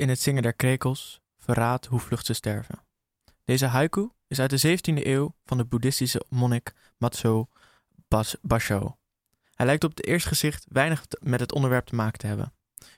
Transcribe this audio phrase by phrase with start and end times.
[0.00, 2.82] in het zingen der krekels verraadt hoe vlucht ze sterven.
[3.44, 7.44] Deze haiku is uit de 17e eeuw van de boeddhistische monnik Matsu
[8.08, 8.96] Bas Basho.
[9.54, 12.52] Hij lijkt op het eerste gezicht weinig met het onderwerp te maken te hebben.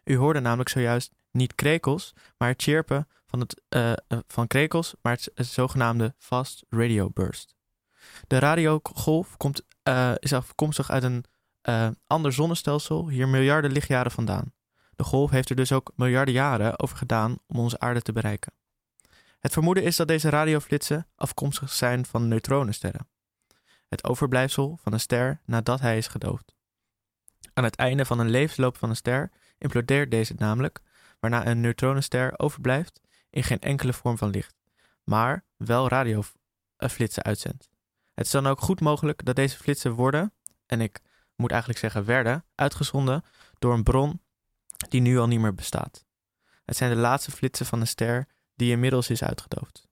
[0.05, 4.95] U hoorde namelijk zojuist niet krekels, maar het chirpen van, het, eh, eh, van krekels,
[5.03, 7.55] maar het, zogenaamde fast radio burst.
[8.27, 11.25] De radiogolf komt, eh, is afkomstig uit een
[12.07, 14.53] ander zonnestelsel, hier miljarden lichtjaren vandaan.
[15.03, 18.53] De golf heeft er dus ook miljarden jaren over gedaan om onze aarde te bereiken.
[19.41, 23.09] Het vermoeden is dat deze radioflitsen afkomstig zijn van neutronensterren.
[23.89, 26.55] Het overblijfsel van een ster nadat hij is gedoofd.
[27.53, 30.81] Aan het einde van een levensloop van een ster implodeert deze namelijk,
[31.21, 34.55] waarna een neutronenster overblijft in geen enkele vorm van licht,
[35.05, 37.69] maar wel radioflitsen uitzendt.
[38.15, 40.33] Het is dan ook goed mogelijk dat deze flitsen worden,
[40.67, 41.01] en ik
[41.37, 43.25] moet eigenlijk zeggen werden, uitgezonden
[43.59, 44.21] door een bron
[44.89, 46.05] die nu al niet meer bestaat.
[46.65, 49.89] Het zijn de laatste flitsen van een ster die inmiddels is uitgedoofd.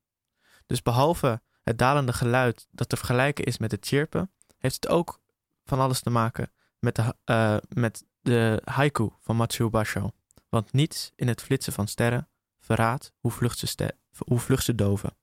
[0.67, 5.21] Dus behalve het dalende geluid dat te vergelijken is met het chirpen, heeft het ook
[5.65, 10.13] van alles te maken met de, eh, met de haiku van Matsuo Basho.
[10.49, 14.75] Want niets in het flitsen van sterren verraadt hoe vlucht ze, ste- hoe vlucht ze
[14.75, 15.17] doven.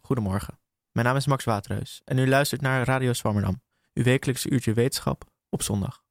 [0.00, 0.58] Goedemorgen,
[0.92, 3.62] mijn naam is Max Waterhuis en u luistert naar Radio Swammerdam,
[3.94, 6.02] uw wekelijkse uurtje wetenschap op zondag.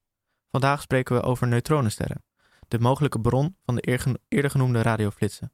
[0.47, 2.23] Vandaag spreken we over neutronensterren
[2.73, 5.53] de mogelijke bron van de eer- eerder genoemde radioflitsen.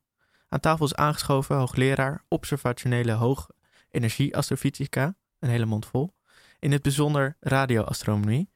[0.50, 6.16] Aan tafel is aangeschoven hoogleraar observationele hoogenergie-astrofysica, een hele mond vol,
[6.60, 8.50] in het bijzonder radioastronomie,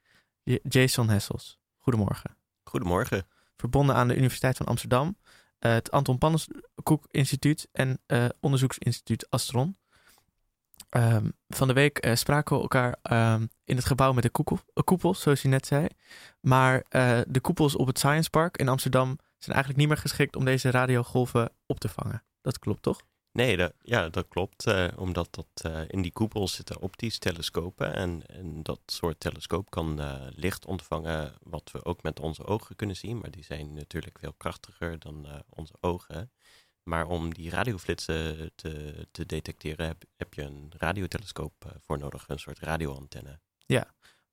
[0.63, 1.59] Jason Hessels.
[1.77, 2.37] Goedemorgen.
[2.63, 3.27] Goedemorgen.
[3.57, 5.17] Verbonden aan de Universiteit van Amsterdam,
[5.59, 9.77] eh, het Anton Pannenkoek Instituut en eh, onderzoeksinstituut Astron.
[10.93, 14.59] Ehm, van de week eh, spraken we elkaar ehm, in het gebouw met de koepel,
[14.83, 15.87] koepels, zoals je net zei.
[16.39, 20.35] Maar eh, de koepels op het Science Park in Amsterdam zijn eigenlijk niet meer geschikt
[20.35, 22.23] om deze radiogolven op te vangen.
[22.41, 23.01] Dat klopt toch?
[23.31, 24.65] Nee, dat, ja, dat klopt.
[24.65, 27.93] eh, omdat dat, in die koepel zitten optisch telescopen.
[27.93, 30.01] En, en dat soort telescoop kan
[30.35, 33.17] licht ontvangen, wat we ook met onze ogen kunnen zien.
[33.17, 36.31] Maar die zijn natuurlijk veel krachtiger dan onze ogen.
[36.83, 42.27] Maar om die radioflitsen te, te detecteren heb, heb je een radiotelescoop eh, voor nodig,
[42.27, 43.39] een soort radioantenne.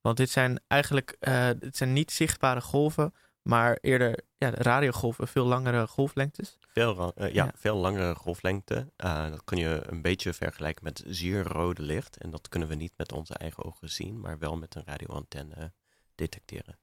[0.01, 5.45] Want dit zijn eigenlijk eh, dit zijn niet zichtbare golven, maar eerder ja, radiogolven, veel
[5.45, 6.57] langere golflengtes.
[6.59, 7.51] Veel, eh, ja, Ja.
[7.55, 8.91] veel langere golflengte.
[8.95, 12.17] Dat kun je een beetje vergelijken met zeer rode licht.
[12.17, 15.73] En dat kunnen we niet met onze eigen ogen zien, maar wel met een radioantenne
[16.15, 16.79] detecteren.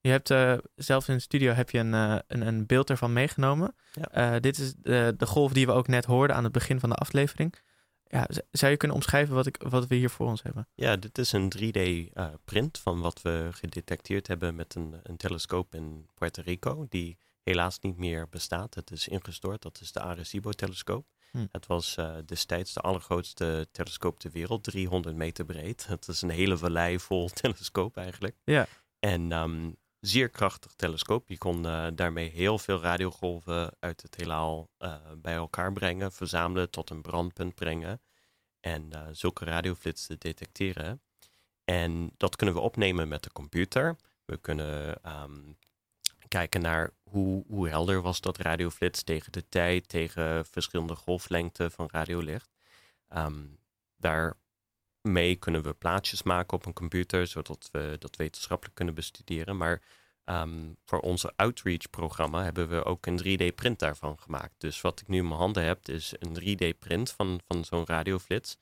[0.00, 3.12] Je hebt eh, zelfs in de studio heb je een, eh, een, een beeld ervan
[3.12, 3.74] meegenomen.
[3.92, 4.34] Ja.
[4.34, 6.88] Eh, dit is de, de golf die we ook net hoorden aan het begin van
[6.88, 7.54] de aflevering.
[8.06, 10.68] Ja, zou je kunnen omschrijven wat, ik, wat we hier voor ons hebben?
[10.74, 16.08] Ja, dit is een 3D-print van wat we gedetecteerd hebben met een, een telescoop in
[16.14, 18.74] Puerto Rico, die helaas niet meer bestaat.
[18.74, 21.06] Het is ingestort, dat is de Arecibo-telescoop.
[21.30, 21.46] Hm.
[21.52, 21.96] Het was
[22.26, 25.86] destijds de allergrootste telescoop ter wereld, 300 meter breed.
[25.86, 28.36] Het is een hele vallei vol telescoop eigenlijk.
[28.44, 28.66] Ja.
[29.00, 31.28] En ehm, zeer krachtig telescoop.
[31.28, 36.70] Je kon eh, daarmee heel veel radiogolven uit het heelal eh, bij elkaar brengen, verzamelen,
[36.70, 38.00] tot een brandpunt brengen.
[38.60, 41.02] En eh, zulke radioflitsen detecteren.
[41.64, 43.96] En dat kunnen we opnemen met de computer.
[44.24, 45.52] We kunnen ehm,
[46.28, 51.88] kijken naar hoe, hoe helder was dat radioflits tegen de tijd, tegen verschillende golflengten van
[51.90, 52.50] radiolicht.
[53.08, 53.44] Ehm,
[55.02, 59.56] daarmee kunnen we plaatjes maken op een computer, zodat we dat wetenschappelijk kunnen bestuderen.
[59.56, 59.82] Maar
[60.24, 64.54] ehm, voor onze outreach-programma hebben we ook een 3D-print daarvan gemaakt.
[64.58, 68.58] Dus wat ik nu in mijn handen heb, is een 3D-print van, van zo'n radioflits,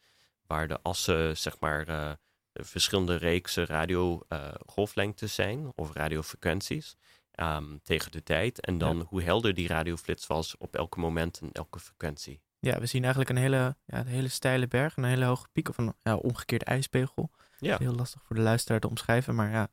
[0.46, 2.12] waar de assen, zeg maar, eh,
[2.52, 6.96] verschillende reeksen radiogolflengtes zijn, of radiofrequenties,
[7.31, 8.61] ehm, tegen de tijd.
[8.61, 12.40] En dan hoe helder die radioflits was op elk moment en elke frequentie.
[12.60, 15.69] Ja, we zien eigenlijk een hele, ja, een hele steile berg, een hele hoge piek
[15.69, 17.31] of een ja, omgekeerde ijspegel.
[17.58, 17.76] Ja.
[17.78, 19.69] Heel lastig voor de luisteraar te omschrijven, maar ja,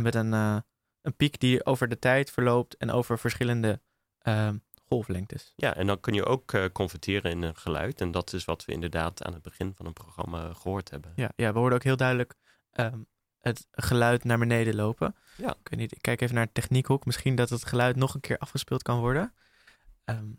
[0.00, 0.56] met een, eh,
[1.02, 3.80] een piek die over de tijd verloopt en over verschillende
[4.18, 4.56] ehm,
[4.88, 5.52] golflengtes.
[5.56, 8.00] Ja, en dan kun je ook eh, converteren in een geluid.
[8.00, 11.12] En dat is wat we inderdaad aan het begin van een programma gehoord hebben.
[11.14, 12.34] Ja, ja we hoorden ook heel duidelijk
[12.70, 12.98] ehm,
[13.38, 15.16] het geluid naar beneden lopen.
[15.36, 15.50] Ja.
[15.50, 17.04] Ik weet niet, ik kijk even naar het techniekhoek.
[17.04, 19.34] Misschien dat het geluid nog een keer afgespeeld kan worden.
[20.04, 20.30] Ehm.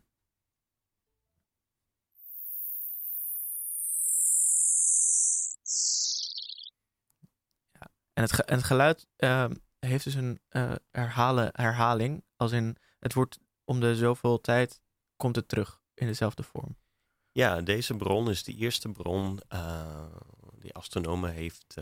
[8.21, 12.23] En, het en het geluid ehm, heeft dus een eh, herhalen, herhaling.
[12.35, 14.81] Als in, het wordt om de zoveel tijd,
[15.15, 16.77] komt het terug in dezelfde vorm.
[17.31, 20.05] Ja, deze bron is de eerste bron eh,
[20.55, 21.75] die astronomen heeft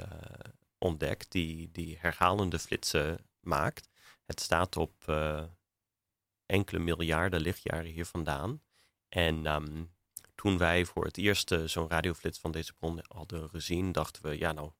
[0.77, 3.89] ontdekt die, die herhalende flitsen maakt.
[4.25, 4.93] Het staat op
[6.45, 8.61] enkele miljarden lichtjaren hier vandaan.
[9.09, 9.83] En ehm,
[10.35, 14.51] toen wij voor het eerst zo'n radioflits van deze bron hadden gezien, dachten we, ja
[14.51, 14.71] nou,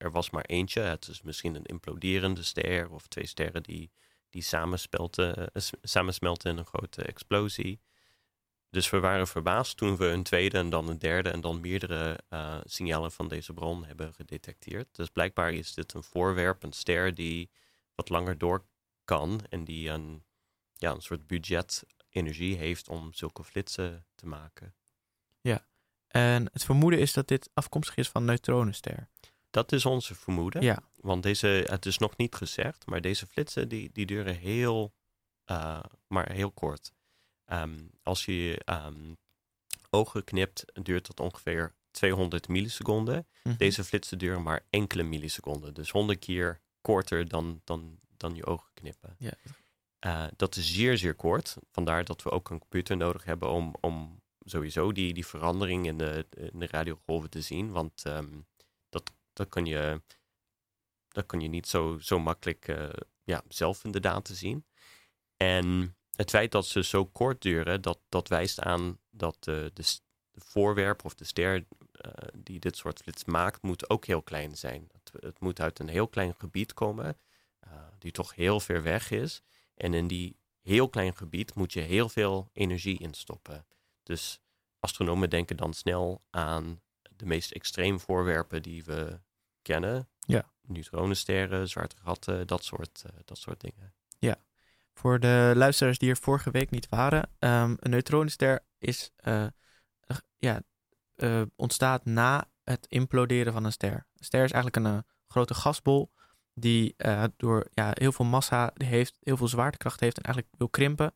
[0.00, 0.80] er was maar eentje.
[0.80, 3.90] Het is misschien een imploderende ster of twee sterren die,
[4.30, 7.80] die samensmelten, uh, samensmelten in een grote explosie.
[8.70, 12.18] Dus we waren verbaasd toen we een tweede en dan een derde en dan meerdere
[12.30, 14.88] uh, signalen van deze bron hebben gedetecteerd.
[14.92, 17.50] Dus blijkbaar is dit een voorwerp, een ster die
[17.94, 18.64] wat langer door
[19.04, 20.24] kan en die een,
[20.74, 24.74] ja, een soort budget energie heeft om zulke flitsen te maken.
[25.40, 25.66] Ja,
[26.08, 29.08] en het vermoeden is dat dit afkomstig is van neutronenster.
[29.50, 30.62] Dat is onze vermoeden.
[30.62, 30.82] Ja.
[30.96, 34.92] Want deze, het is nog niet gezegd, maar deze flitsen die, die duren heel,
[35.46, 36.92] uh, maar heel kort.
[37.46, 39.16] Um, als je um,
[39.90, 43.26] ogen knipt, duurt dat ongeveer 200 milliseconden.
[43.42, 43.56] Mhm.
[43.56, 45.74] Deze flitsen duren maar enkele milliseconden.
[45.74, 49.16] Dus 100 keer korter dan, dan, dan je ogen knippen.
[49.18, 49.32] Ja.
[50.06, 51.56] Uh, dat is zeer, zeer kort.
[51.70, 55.98] Vandaar dat we ook een computer nodig hebben om, om sowieso die, die verandering in
[55.98, 57.70] de, in de radiogolven te zien.
[57.70, 58.46] Want um,
[59.40, 60.02] dat, kan je,
[61.08, 62.88] dat kan je niet zo, zo makkelijk uh,
[63.24, 64.66] ja, zelf in de data zien.
[65.36, 69.82] En het feit dat ze zo kort duren, dat, dat wijst aan dat de, de,
[70.30, 74.56] de voorwerp of de ster uh, die dit soort flits maakt, moet ook heel klein
[74.56, 74.88] zijn.
[74.92, 77.18] Het, het moet uit een heel klein gebied komen,
[77.66, 79.42] uh, die toch heel ver weg is.
[79.74, 83.66] En in die heel klein gebied moet je heel veel energie instoppen.
[84.02, 84.40] Dus
[84.80, 86.82] astronomen denken dan snel aan
[87.16, 89.20] de meest extreem voorwerpen die we
[89.62, 90.08] kennen.
[90.18, 90.50] Ja.
[90.62, 93.94] Neutronensterren, zwarte gaten, dat soort, uh, dat soort dingen.
[94.18, 94.36] Ja.
[94.94, 99.46] Voor de luisteraars die er vorige week niet waren, um, een neutronenster is, uh,
[100.36, 100.62] ja,
[101.16, 104.06] uh, ontstaat na het imploderen van een ster.
[104.14, 106.12] Een ster is eigenlijk een grote gasbol
[106.54, 106.96] die
[107.36, 111.14] door ja, heel veel massa heeft, heel veel zwaartekracht heeft en eigenlijk wil krimpen.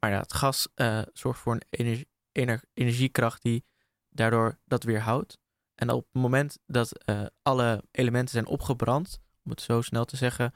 [0.00, 0.68] maar ja, het gas
[1.12, 3.64] zorgt voor een energie, ener, energiekracht die
[4.08, 5.38] daardoor dat weerhoudt.
[5.80, 10.16] En op het moment dat uh, alle elementen zijn opgebrand, om het zo snel te
[10.16, 10.54] zeggen,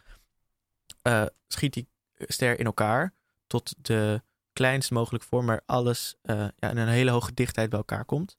[1.03, 3.15] uh, schiet die ster in elkaar
[3.47, 4.23] tot de
[4.53, 8.39] kleinst mogelijke vorm, waar alles uh, ja, in een hele hoge dichtheid bij elkaar komt.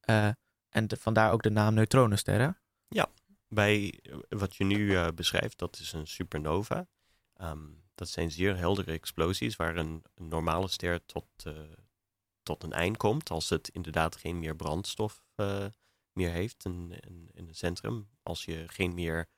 [0.00, 2.58] en vandaar ook de naam neutronensterren.
[2.88, 3.08] Ja,
[3.48, 6.86] bij wat je nu beschrijft, dat is een supernova.
[7.42, 11.26] Um, dat zijn zeer heldere explosies waar een, een normale ster tot,
[12.42, 13.30] tot een eind komt.
[13.30, 15.22] Als het inderdaad geen meer brandstof
[16.12, 18.08] meer heeft in, in, in, het centrum.
[18.22, 19.28] Als je geen meer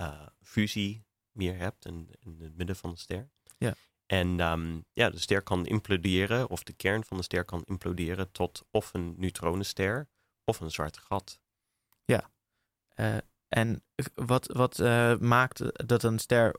[0.00, 3.30] uh, fusie meer hebt in, in het midden van de ster.
[3.58, 3.74] Ja.
[4.06, 8.32] En um, ja, de ster kan imploderen, of de kern van de ster kan imploderen
[8.32, 10.08] tot of een neutronenster
[10.44, 11.40] of een zwarte gat.
[12.04, 12.30] Ja.
[12.94, 13.16] Uh,
[13.48, 13.84] en
[14.14, 14.78] wat, wat
[15.20, 16.54] maakt dat een ster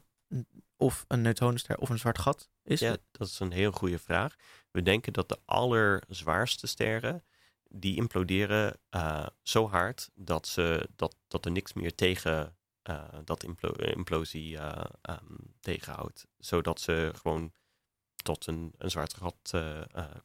[0.78, 2.80] of een neutronenster of een zwart gat is?
[2.80, 4.36] Ja, dat is een heel goede vraag.
[4.72, 7.24] We denken dat de allerzwaarste sterren,
[7.76, 12.56] die imploderen uh, zo hard dat, ze, dat, dat er niks meer tegen
[12.90, 16.28] uh, dat implo implosie um, tegenhoudt.
[16.38, 17.52] Zodat ze gewoon
[18.16, 19.54] tot een, een zwart gat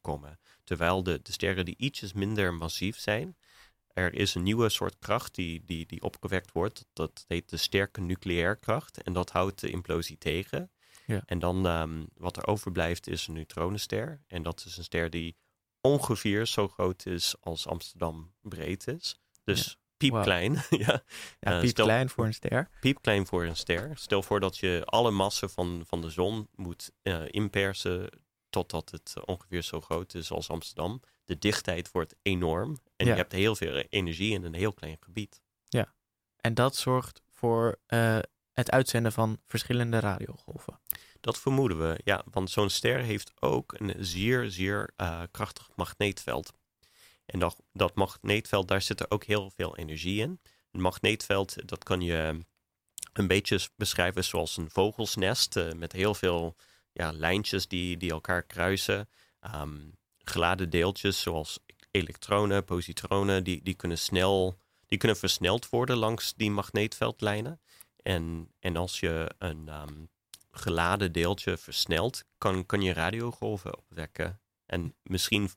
[0.00, 0.38] komen.
[0.64, 3.37] Terwijl de, de sterren die ietsjes minder massief zijn,
[3.92, 6.87] er is een nieuwe soort kracht die, die, die opgewekt wordt.
[6.92, 9.02] Dat heet de sterke nucleair kracht.
[9.02, 10.71] En dat houdt de implosie tegen.
[11.07, 11.23] Ja.
[11.26, 14.21] En dan um, wat er overblijft is een neutronenster.
[14.26, 15.37] En dat is een ster die
[15.81, 19.21] ongeveer zo groot is als Amsterdam breed is.
[19.45, 19.75] Dus ja.
[19.97, 20.53] piepklein.
[20.55, 20.81] Wow.
[20.87, 21.03] ja,
[21.41, 22.69] ja uh, piepklein voor een ster.
[22.81, 23.91] Piepklein voor een ster.
[23.95, 28.09] Stel voor dat je alle massa van, van de zon moet uh, inpersen
[28.51, 31.01] totdat het ongeveer zo groot is als Amsterdam.
[31.25, 33.13] De dichtheid wordt enorm en ja.
[33.13, 35.41] je hebt heel veel energie in een heel klein gebied.
[35.65, 35.95] Ja,
[36.37, 38.19] en dat zorgt voor uh,
[38.53, 40.81] het uitzenden van verschillende radiogolven.
[41.21, 46.53] Dat vermoeden we, ja, want zo'n ster heeft ook een zeer, zeer uh, krachtig magneetveld.
[47.27, 50.41] En dat, dat magneetveld, daar zit er ook heel veel energie in.
[50.73, 52.39] Een magneetveld, dat kan je
[53.12, 56.57] een beetje beschrijven zoals een vogelsnest uh, met heel veel
[56.93, 59.09] ja, lijntjes die, die elkaar kruisen.
[59.55, 61.59] Um, geladen deeltjes zoals
[61.91, 67.61] elektronen, positronen, die, die kunnen snel, die kunnen versneld worden langs die magneetveldlijnen.
[68.03, 70.09] En, en als je een um,
[70.50, 74.40] geladen deeltje versnelt, kan, kan je radiogolven opwekken.
[74.66, 75.50] En misschien,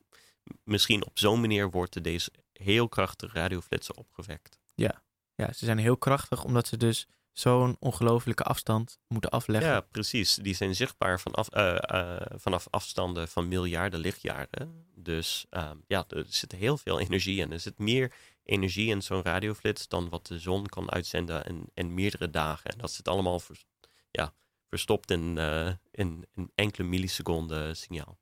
[0.64, 4.58] misschien op zo'n manier worden deze heel krachtige radioflitsen opgewekt.
[4.74, 5.02] Ja.
[5.34, 9.70] ja, ze zijn heel krachtig omdat ze dus zo'n ongelofelijke afstand moeten afleggen.
[9.70, 10.34] Ja, precies.
[10.34, 14.86] Die zijn zichtbaar vanaf, uh, uh, vanaf afstanden van miljarden lichtjaren.
[14.94, 17.52] Dus uh, ja, er zit heel veel energie in.
[17.52, 21.94] Er zit meer energie in zo'n radioflits dan wat de zon kan uitzenden in, in
[21.94, 22.70] meerdere dagen.
[22.70, 23.66] En dat zit allemaal vers-
[24.10, 24.34] ja,
[24.74, 28.18] verstopt in, eh, in, in enkele milliseconden signaal.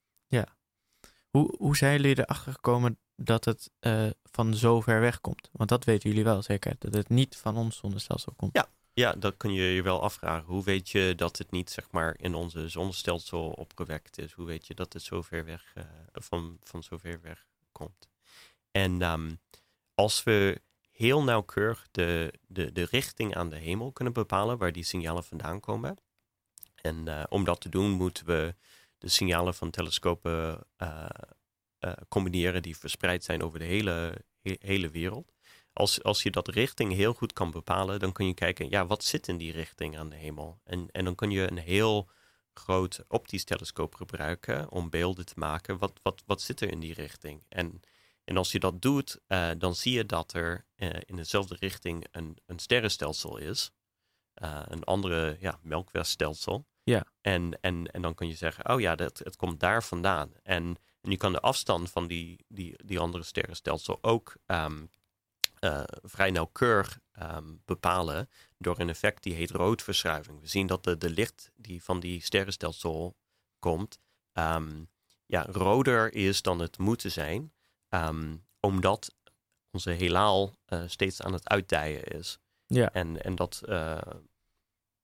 [1.33, 5.49] Hoe, hoe zijn jullie erachter gekomen dat het eh, van zo ver weg komt?
[5.53, 8.57] Want dat weten jullie wel zeker, dat het niet van ons zonnestelsel komt.
[8.57, 8.69] Ja.
[8.95, 10.47] Ja, dat kun je je wel afvragen.
[10.47, 14.33] Hoe weet je dat het niet zeg maar in onze zonnestelsel opgewekt is?
[14.33, 18.09] Hoe weet je dat het zo ver weg, eh, van, van zo ver weg komt?
[18.71, 19.31] En ehm,
[19.95, 24.85] als we heel nauwkeurig de, de, de richting aan de hemel kunnen bepalen waar die
[24.85, 25.97] signalen vandaan komen.
[26.83, 28.55] En eh, om dat te doen moeten we
[28.99, 31.07] de signalen van telescopen eh,
[31.79, 35.33] eh, combineren die verspreid zijn over de hele, he- hele wereld.
[35.73, 39.05] Als, als je dat richting heel goed kan bepalen, dan kun je kijken, ja, wat
[39.05, 40.61] zit in die richting aan de hemel?
[40.65, 42.09] En, en dan kun je een heel
[42.55, 45.79] groot optisch telescoop gebruiken om beelden te maken.
[45.79, 47.45] Wat, wat, wat zit er in die richting?
[47.49, 47.81] En,
[48.25, 49.21] en als je dat doet,
[49.59, 50.67] dan zie je dat er
[51.05, 53.71] in dezelfde richting een, een sterrenstelsel is.
[54.35, 56.67] Een andere ja, melkwegstelsel.
[56.83, 57.05] Ja.
[57.21, 60.33] En, en, en dan kun je zeggen, oh ja, dat, het komt daar vandaan.
[60.43, 64.85] En, en je kan de afstand van die, die, die andere sterrenstelsel ook ehm,
[65.59, 70.41] eh, vrij nauwkeurig ehm, bepalen door een effect die heet roodverschuiving.
[70.41, 73.17] We zien dat de, de licht die van die sterrenstelsel
[73.59, 73.99] komt,
[74.33, 74.85] ehm,
[75.27, 77.53] ja, roder is dan het moeten zijn,
[78.61, 79.15] omdat
[79.71, 82.39] onze heelal eh, steeds aan het uitdijen is.
[82.67, 82.93] Ja.
[82.93, 84.01] En, en dat, eh,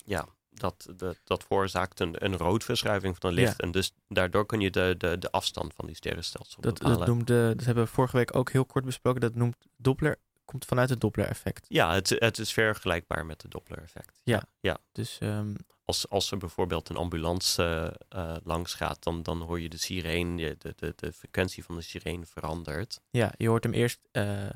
[0.05, 3.57] ja, dat, dat, dat veroorzaakt een, een roodverschuiving van het licht.
[3.57, 3.65] Ja.
[3.65, 6.99] En dus daardoor kun je de, de, de afstand van die sterrenstelsel Dat, bepalen.
[6.99, 9.21] dat, noemde, dat hebben we vorige week ook heel kort besproken.
[9.21, 11.65] Dat noemt Doppler, komt vanuit het Doppler-effect.
[11.69, 14.21] Ja, het, het is vergelijkbaar met het Doppler-effect.
[14.23, 14.43] Ja.
[14.61, 14.79] ja.
[14.93, 19.69] Dus ehm, Als, als er bijvoorbeeld een ambulance eh, langs gaat, dan, dan hoor je
[19.69, 23.01] de sirene, de, de, de frequentie van de sirene verandert.
[23.11, 24.47] ja, je hoort hem eerst eh,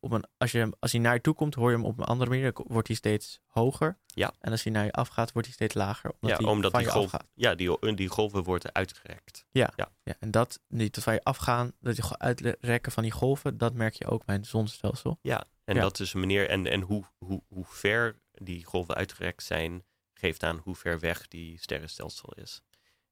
[0.00, 1.98] op een, als, je, hem- als hij naar je toe komt, hoor je hem op
[1.98, 2.52] een andere manier.
[2.52, 3.98] Dan wordt hij steeds hoger.
[4.06, 4.32] Ja.
[4.40, 6.10] En als hij naar je afgaat, wordt hij steeds lager.
[6.20, 7.26] Omdat ja, hij omdat van die, je golf, afgaat.
[7.34, 9.44] ja, die, die golven worden uitgerekt.
[9.50, 9.70] Ja,
[10.18, 13.94] en dat, niet dat van je afgaan, dat je uitrekken van die golven, dat merk
[13.94, 15.18] je ook bij het zonnestelsel.
[15.22, 15.80] Ja, en Ja.
[15.80, 16.48] dat is een manier.
[16.48, 21.28] En, en hoe, hoe, hoe ver die golven uitgerekt zijn, geeft aan hoe ver weg
[21.28, 22.62] die sterrenstelsel is.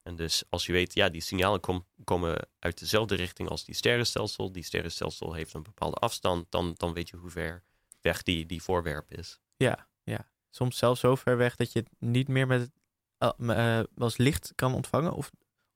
[0.06, 3.74] En dus als je weet, ja, die signalen kom- komen uit dezelfde richting als die
[3.74, 4.52] sterrenstelsel.
[4.52, 6.50] Die sterrenstelsel heeft een bepaalde afstand.
[6.50, 7.64] Dan, dan weet je hoe ver
[8.00, 9.38] weg die, die voorwerp is.
[9.56, 10.30] Ja, ja.
[10.50, 12.70] Soms zelfs zo ver weg dat je het niet meer met
[13.18, 15.12] uh, uh, als licht kan ontvangen.
[15.12, 15.30] Of,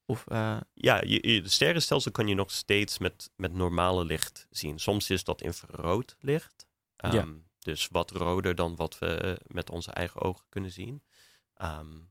[0.04, 0.60] of, uh...
[0.74, 4.78] Ja, je, je, de sterrenstelsel kan je nog steeds met, met normale licht zien.
[4.78, 6.66] Soms is dat infrarood licht.
[7.04, 7.26] Um, Ja.
[7.58, 11.02] Dus wat roder dan wat we met onze eigen ogen kunnen zien.
[11.62, 12.08] Um,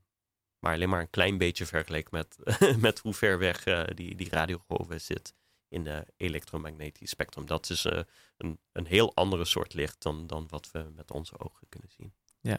[0.60, 2.38] maar alleen maar een klein beetje vergeleken met,
[2.86, 5.34] met hoe ver weg uh, die, die radiogolven zit
[5.70, 7.46] in de elektromagnetisch spectrum.
[7.46, 8.00] Dat is uh,
[8.38, 12.14] een, een heel andere soort licht dan, dan wat we met onze ogen kunnen zien.
[12.42, 12.58] Ja.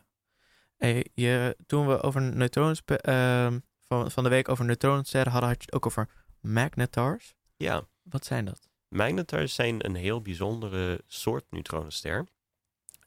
[0.76, 5.58] Hey, je, toen we over neutronen uh, van, van de week over neutronensterren hadden, had
[5.58, 6.08] je het ook over
[6.40, 7.34] magnetars.
[7.56, 7.88] Ja.
[8.02, 8.68] Wat zijn dat?
[8.88, 12.26] Magnetars zijn een heel bijzondere soort neutronenster.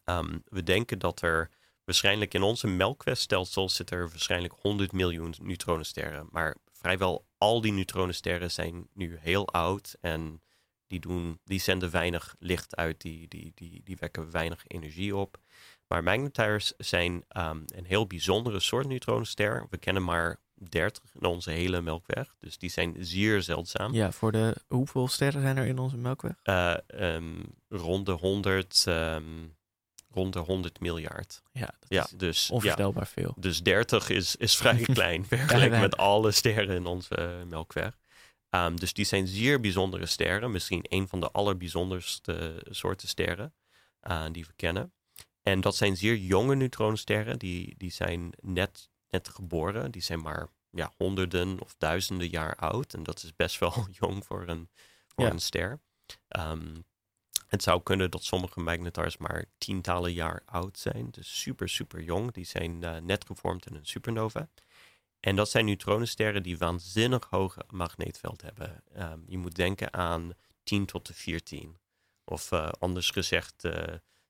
[0.05, 1.49] Um, we denken dat er
[1.85, 6.27] waarschijnlijk in onze melkwegstelsel zit er waarschijnlijk 100 miljoen neutronensterren.
[6.31, 10.41] Maar vrijwel al die neutronensterren zijn nu heel oud en
[10.87, 15.37] die, doen, die zenden weinig licht uit, die, die, die, die wekken weinig energie op.
[15.87, 19.67] Maar magnetars zijn um, een heel bijzondere soort neutronenster.
[19.69, 23.93] We kennen maar 30 in onze hele melkweg, dus die zijn zeer zeldzaam.
[23.93, 26.35] Ja, voor de hoeveel sterren zijn er in onze melkweg?
[26.43, 28.85] Uh, um, rond de 100
[30.13, 31.41] rond de 100 miljard.
[31.51, 33.33] Ja, dat ja is dus, onvoorstelbaar ja, veel.
[33.37, 37.97] Dus 30 is, is vrij klein vergeleken met alle sterren in onze uh, melkweg.
[38.49, 40.51] Um, dus die zijn zeer bijzondere sterren.
[40.51, 43.53] Misschien een van de allerbijzonderste soorten sterren
[44.07, 44.93] uh, die we kennen.
[45.41, 47.39] En dat zijn zeer jonge neutronensterren.
[47.39, 49.91] Die, die zijn net, net geboren.
[49.91, 52.93] Die zijn maar ja, honderden of duizenden jaar oud.
[52.93, 54.69] En dat is best wel jong voor een,
[55.07, 55.31] voor ja.
[55.31, 55.79] een ster.
[56.37, 56.85] Um,
[57.53, 61.07] het zou kunnen dat sommige magnetars maar tientallen jaar oud zijn.
[61.11, 62.31] Dus super, super jong.
[62.31, 64.49] Die zijn uh, net gevormd in een supernova.
[65.19, 68.83] En dat zijn neutronensterren die waanzinnig hoog magneetveld hebben.
[68.97, 70.33] Um, je moet denken aan
[70.63, 71.77] 10 tot de 14.
[72.25, 73.83] Of uh, anders gezegd, uh,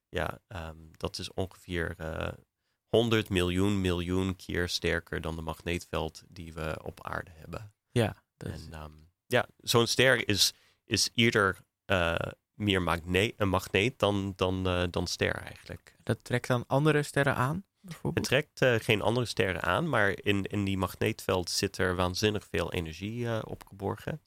[0.08, 1.96] ja, um, dat is ongeveer
[2.88, 7.72] 100 miljoen miljoen keer sterker dan de magneetveld die we op aarde hebben.
[7.90, 8.66] Ja, dus.
[8.66, 10.54] en um, ja, zo'n ster is,
[10.84, 12.14] is eerder uh,
[12.54, 15.96] meer magneet, een magneet dan, dan, uh, dan ster eigenlijk.
[16.02, 17.64] Dat trekt dan andere sterren aan?
[18.14, 22.46] Het trekt uh, geen andere sterren aan, maar in, in die magneetveld zit er waanzinnig
[22.50, 24.20] veel energie uh, opgeborgen.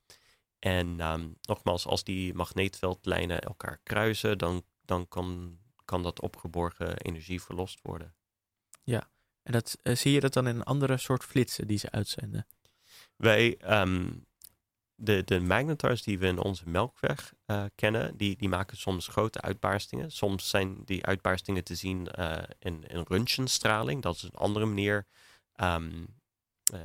[0.59, 7.41] En ehm, nogmaals, als die magneetveldlijnen elkaar kruisen, dan, dan kan, kan dat opgeborgen energie
[7.41, 8.15] verlost worden.
[9.47, 12.47] En dat, eh, zie je dat dan in een andere soort flitsen die ze uitzenden?
[13.15, 14.09] Wij, ehm,
[14.99, 19.41] de, de magnetars die we in onze melkweg eh, kennen, die, die maken soms grote
[19.41, 20.11] uitbarstingen.
[20.11, 24.01] Soms zijn die uitbarstingen te zien eh, in, in röntgenstraling.
[24.01, 25.05] Dat is een andere manier
[25.55, 26.05] ehm,
[26.73, 26.79] eh,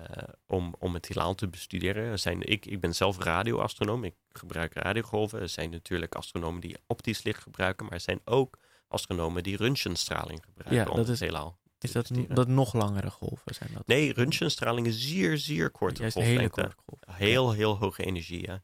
[0.46, 2.04] om, om het heelal te bestuderen.
[2.04, 4.04] Er zijn, ik, ik ben zelf radioastronoom.
[4.04, 5.40] Ik gebruik radiogolven.
[5.40, 7.84] Er zijn natuurlijk astronomen die optisch licht gebruiken.
[7.84, 11.92] Maar er zijn ook astronomen die röntgenstraling gebruiken Ja, om dat het is- heelal Is
[11.92, 13.86] dat, dat nog langere golven zijn dat?
[13.86, 16.72] Nee, röntgenstraling is zeer, zeer korte golflengte.
[17.10, 18.46] Heel, heel hoge energie.
[18.46, 18.62] ja.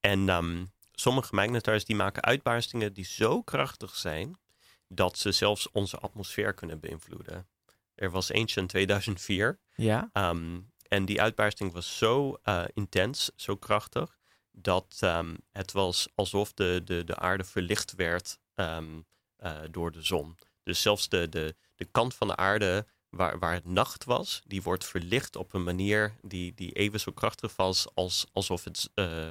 [0.00, 4.38] En ehm, sommige magnetars die maken uitbarstingen die zo krachtig zijn
[4.88, 7.46] dat ze zelfs onze atmosfeer kunnen beïnvloeden.
[7.94, 10.10] Er was eentje in 2004 Ja?
[10.12, 14.18] ehm, en die uitbarsting was zo eh, intens, zo krachtig,
[14.52, 18.78] dat ehm, het was alsof de, de, de aarde verlicht werd eh,
[19.70, 20.36] door de zon.
[20.62, 24.62] Dus zelfs de, de, de kant van de aarde waar, waar het nacht was, die
[24.62, 29.28] wordt verlicht op een manier die, die even zo krachtig was als, alsof het eh,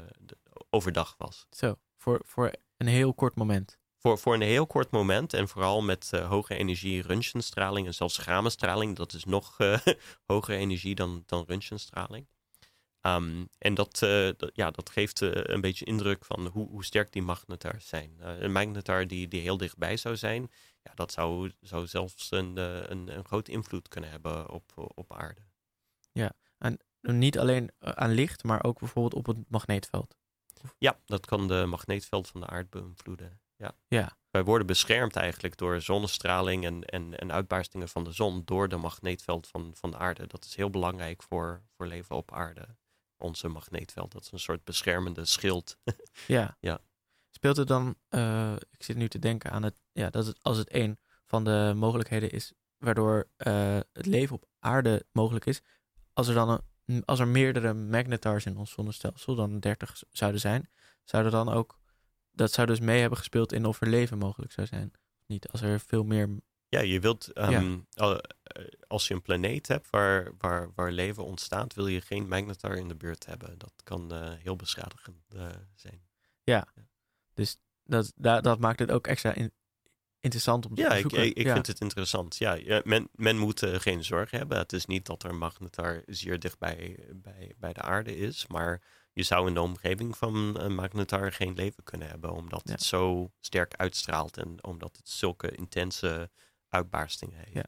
[0.70, 1.48] overdag was.
[1.52, 3.78] Zo, voor, voor een heel kort moment.
[3.98, 8.18] Voor, voor een heel kort moment en vooral met eh, hoge energie röntgenstraling en zelfs
[8.18, 9.78] gammastraling, dat is nog eh
[10.34, 12.28] hogere energie dan, dan röntgenstraling.
[13.02, 13.98] Ehm, en dat,
[14.38, 18.16] dat- ja, dat geeft een beetje indruk van hoe, hoe sterk die magnetars zijn.
[18.20, 20.52] Een magnetar die, die heel dichtbij zou zijn,
[20.86, 25.14] ja, dat zou, zou zelfs een, eh, een, een grote invloed kunnen hebben op, op
[25.14, 25.42] aarde.
[27.02, 30.18] Niet alleen eh, aan licht, maar ook bijvoorbeeld op het magneetveld.
[30.78, 33.42] Ja, dat kan de magneetveld van de aarde beïnvloeden.
[33.56, 33.76] Ja.
[33.88, 34.18] Ja.
[34.30, 38.78] Wij worden beschermd eigenlijk door zonnestraling en, en, en uitbarstingen van de zon door de
[38.78, 40.28] magneetveld van, van de aarde.
[40.28, 42.68] Dat is heel belangrijk voor, voor leven op aarde.
[43.18, 45.78] Onze magneetveld, dat is een soort beschermende schild.
[46.28, 46.58] Ja.
[46.60, 46.80] Ja.
[47.36, 50.58] Speelt het dan, eh, ik zit nu te denken aan het, ja, dat het als
[50.58, 55.62] het een van de mogelijkheden is waardoor eh, het leven op aarde mogelijk is,
[56.14, 60.70] als er dan een, als er meerdere magnetars in ons zonnestelsel dan 30 zouden zijn,
[61.04, 61.80] zouden dan ook,
[62.32, 64.92] dat zou dus mee hebben gespeeld in of er leven mogelijk zou zijn.
[65.26, 66.30] Niet als er veel meer,
[66.70, 68.18] Ja, je wilt, ehm, eh,
[68.88, 72.88] als je een planeet hebt waar, waar, waar leven ontstaat, wil je geen magnetar in
[72.88, 73.58] de buurt hebben.
[73.58, 75.50] Dat kan heel beschadigend eh,
[77.44, 77.58] zijn.
[77.84, 79.54] dat, dat, dat maakt het ook extra in-
[80.20, 81.54] interessant om te Ja, ik, ik, ik ja.
[81.54, 82.38] vind het interessant.
[82.38, 84.58] Ja, ja, men, men moet eh, geen zorgen hebben.
[84.58, 88.48] Het is niet dat er een magnetar zeer dicht bij, bij, bij de aarde is.
[88.48, 88.82] Maar
[89.14, 92.32] je zou in de omgeving van een magnetar geen leven kunnen hebben.
[92.32, 92.72] Omdat Ja.
[92.72, 96.30] het zo sterk uitstraalt en omdat het zulke intense
[96.70, 97.54] uitbarstingen heeft.
[97.54, 97.66] Ja.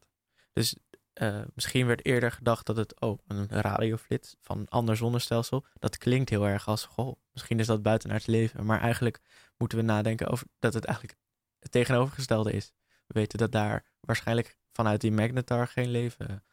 [0.54, 0.76] Dus
[1.18, 5.98] eh, misschien werd eerder gedacht dat het, oh, een radioflits van een ander zonnestelsel, dat
[5.98, 8.66] klinkt heel erg als, goh, misschien is dat buitenaards leven.
[8.66, 9.20] Maar eigenlijk
[9.58, 11.18] moeten we nadenken over dat het eigenlijk
[11.60, 12.74] het tegenovergestelde is.
[13.08, 16.44] We weten dat daar waarschijnlijk vanuit die magnetar geen leven...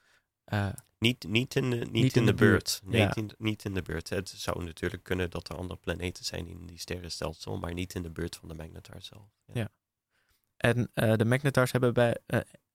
[0.45, 2.81] eh, Niet, niet in de, niet in de buurt.
[2.85, 3.07] Nee, ja.
[3.07, 4.09] niet, in, niet in de buurt.
[4.09, 8.03] Het zou natuurlijk kunnen dat er andere planeten zijn in die sterrenstelsel, maar niet in
[8.03, 9.29] de buurt van de magnetar zelf.
[9.53, 9.69] Ja.
[10.57, 12.17] en eh, de magnetars hebben bij,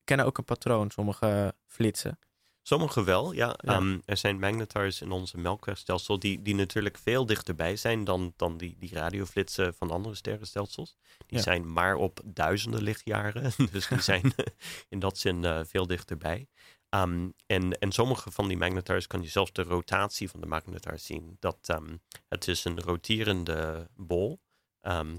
[0.10, 2.19] kennen ook een patroon, sommige flitsen.
[2.62, 3.48] Sommige wel, ja.
[3.58, 3.74] Ja.
[3.74, 8.58] Ehm, er zijn magnetars in onze melkwegstelsel die, die natuurlijk veel dichterbij zijn dan, dan
[8.58, 10.95] die, die radioflitsen van andere sterrenstelsels.
[11.28, 11.43] Die Ja.
[11.43, 14.34] zijn maar op duizenden lichtjaren, dus die zijn
[14.93, 16.48] in dat zin eh, veel dichterbij.
[16.89, 21.00] Ehm, en, en sommige van die magnetars kan je zelfs de rotatie van de magnetar
[21.00, 21.38] zien.
[21.39, 24.39] Dat, ehm, het is een roterende bol.
[24.82, 25.17] Ehm,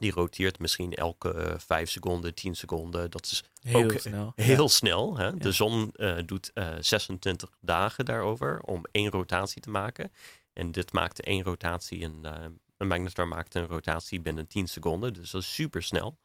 [0.00, 3.10] die roteert misschien elke eh, vijf seconden, tien seconden.
[3.10, 4.32] Dat is Heel Ook snel.
[4.36, 4.68] Heel Ja.
[4.68, 5.16] snel.
[5.16, 5.24] Hè?
[5.24, 5.30] Ja.
[5.30, 10.12] De zon eh, doet eh 26 dagen daarover om één rotatie te maken.
[10.52, 12.02] En dit maakte één rotatie.
[12.02, 12.44] En, eh,
[12.76, 15.12] een magnetar maakte een rotatie binnen 10 seconden.
[15.12, 16.18] Dus dat is super snel.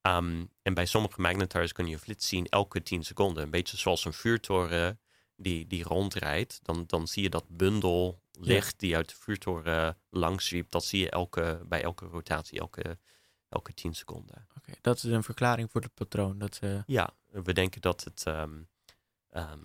[0.00, 3.42] Ehm, en bij sommige magnetars kun je een flits zien elke 10 seconden.
[3.42, 5.00] Een beetje zoals een vuurtoren
[5.36, 6.60] die, die rondrijdt.
[6.62, 10.72] Dan, dan zie je dat bundel licht die uit de vuurtoren langs zwiept.
[10.72, 12.98] Dat zie je elke, bij elke rotatie, elke,
[13.48, 14.46] elke 10 seconden.
[14.56, 16.38] Oké, dat is een verklaring voor het patroon.
[16.38, 18.22] Dat, eh, Ja, we denken dat het.
[18.26, 18.62] ehm,
[19.28, 19.64] ehm,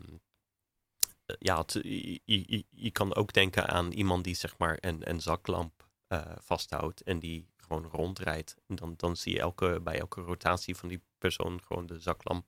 [1.26, 5.10] eh, ja, het- je, je- je kan ook denken aan iemand die zeg maar een,
[5.10, 8.56] een zaklamp eh, vasthoudt en die gewoon rondrijdt.
[8.68, 12.48] En dan, dan zie je elke, bij elke rotatie van die persoon gewoon de zaklamp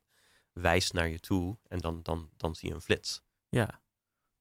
[0.54, 3.22] wijst naar je toe en dan, dan, dan zie je een flits.
[3.50, 3.82] Ja.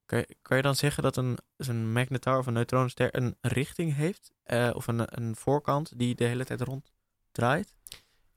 [0.06, 3.94] Kan je, kan je dan zeggen dat een, een magnetar of een neutronenster een richting
[3.94, 4.32] heeft?
[4.42, 7.74] eh, of een, een voorkant die de hele tijd ronddraait?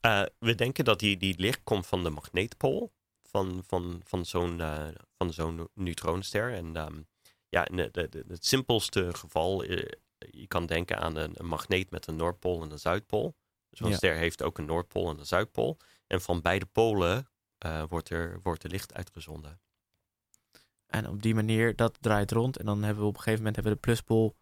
[0.00, 4.60] Eh, we denken dat die, die licht komt van de magneetpool van, van, van zo'n
[4.60, 6.52] eh, van zo'n neutronenster.
[6.54, 7.02] En ehm,
[7.48, 9.62] ja, de, de- het simpelste geval,
[10.18, 13.36] je kan denken aan een, een magneet met een Noordpool en een Zuidpool.
[13.70, 13.96] Dus een Ja.
[13.96, 15.76] ster heeft ook een Noordpool en een Zuidpool.
[16.06, 17.28] En van beide polen
[17.88, 19.60] wordt, er, wordt er licht uitgezonden.
[20.88, 22.56] En op die manier, dat draait rond.
[22.56, 24.36] En dan hebben we op een gegeven moment hebben we de pluspol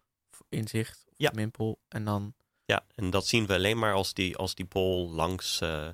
[0.49, 1.03] in zicht.
[1.07, 1.29] Of Ja.
[1.29, 1.79] de minpol.
[1.87, 5.61] En dan, Ja, en dat zien we alleen maar als die, als die pool langs
[5.61, 5.89] eh,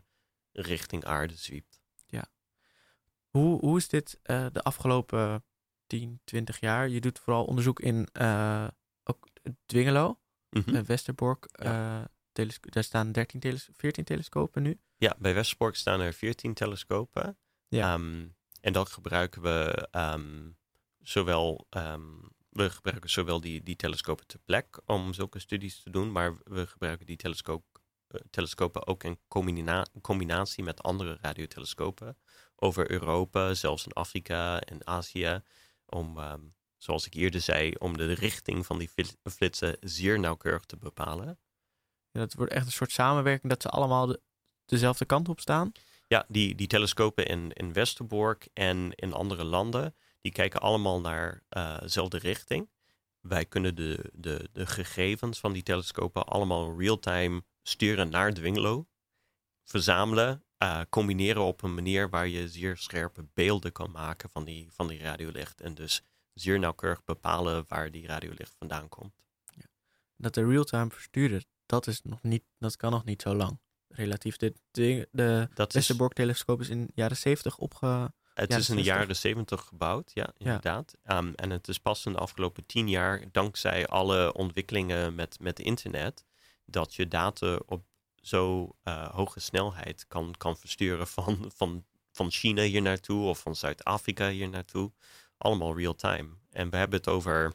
[0.51, 1.81] richting aarde zwiept.
[3.29, 5.43] hoe, hoe is dit eh, de afgelopen
[5.87, 6.89] 10, 20 jaar?
[6.89, 8.67] Je doet vooral onderzoek in eh
[9.03, 9.27] ook
[9.65, 10.83] Dwingelo, Mhm.
[10.83, 11.47] Westerbork.
[12.31, 14.79] telesco- daar staan 13 teles 14 telescopen nu.
[14.97, 17.37] Ja, bij Westerbork staan er 14 telescopen.
[17.67, 17.93] Ja.
[17.93, 18.27] Ehm,
[18.63, 20.49] en dat gebruiken we ehm,
[21.01, 21.67] zowel.
[21.69, 22.01] ehm,
[22.49, 26.67] we gebruiken zowel die, die telescopen ter plek om zulke studies te doen, maar we
[26.67, 27.63] gebruiken die telescoop,
[28.07, 32.17] eh, telescopen ook in combina- combinatie met andere radiotelescopen
[32.55, 35.41] over Europa, zelfs in Afrika en Azië,
[35.85, 36.41] om, ehm,
[36.77, 41.39] zoals ik eerder zei, om de richting van die flit- flitsen zeer nauwkeurig te bepalen.
[42.11, 44.21] Ja, dat wordt echt een soort samenwerking dat ze allemaal de,
[44.65, 45.71] dezelfde kant op staan.
[46.13, 51.43] Ja, die, die telescopen in, in Westerbork en in andere landen, die kijken allemaal naar
[51.49, 52.69] eh, dezelfde richting.
[53.19, 58.87] Wij kunnen de, de, de gegevens van die telescopen allemaal real-time sturen naar Dwingelo,
[59.63, 64.67] verzamelen, eh, combineren op een manier waar je zeer scherpe beelden kan maken van die,
[64.71, 65.61] van die radiolicht.
[65.61, 69.13] En dus zeer nauwkeurig bepalen waar die radiolicht vandaan komt.
[70.15, 73.59] Dat de real-time versturen, dat, is nog niet, dat kan nog niet zo lang.
[73.95, 74.37] Relatief.
[74.37, 78.13] De, de, de Dat is, Westerbork-telescoop is in de jaren 70 opge...
[78.33, 78.85] Het is in de 60.
[78.85, 80.93] jaren 70 gebouwd, ja, inderdaad.
[81.03, 85.59] Ehm, en het is pas in de afgelopen tien jaar, dankzij alle ontwikkelingen met, met
[85.59, 86.25] internet,
[86.65, 87.83] dat je data op
[88.21, 93.55] zo eh, hoge snelheid kan, kan versturen van, van, van China hier naartoe of van
[93.55, 94.91] Zuid-Afrika hier naartoe.
[95.37, 96.29] Allemaal real-time.
[96.51, 97.53] En we hebben het over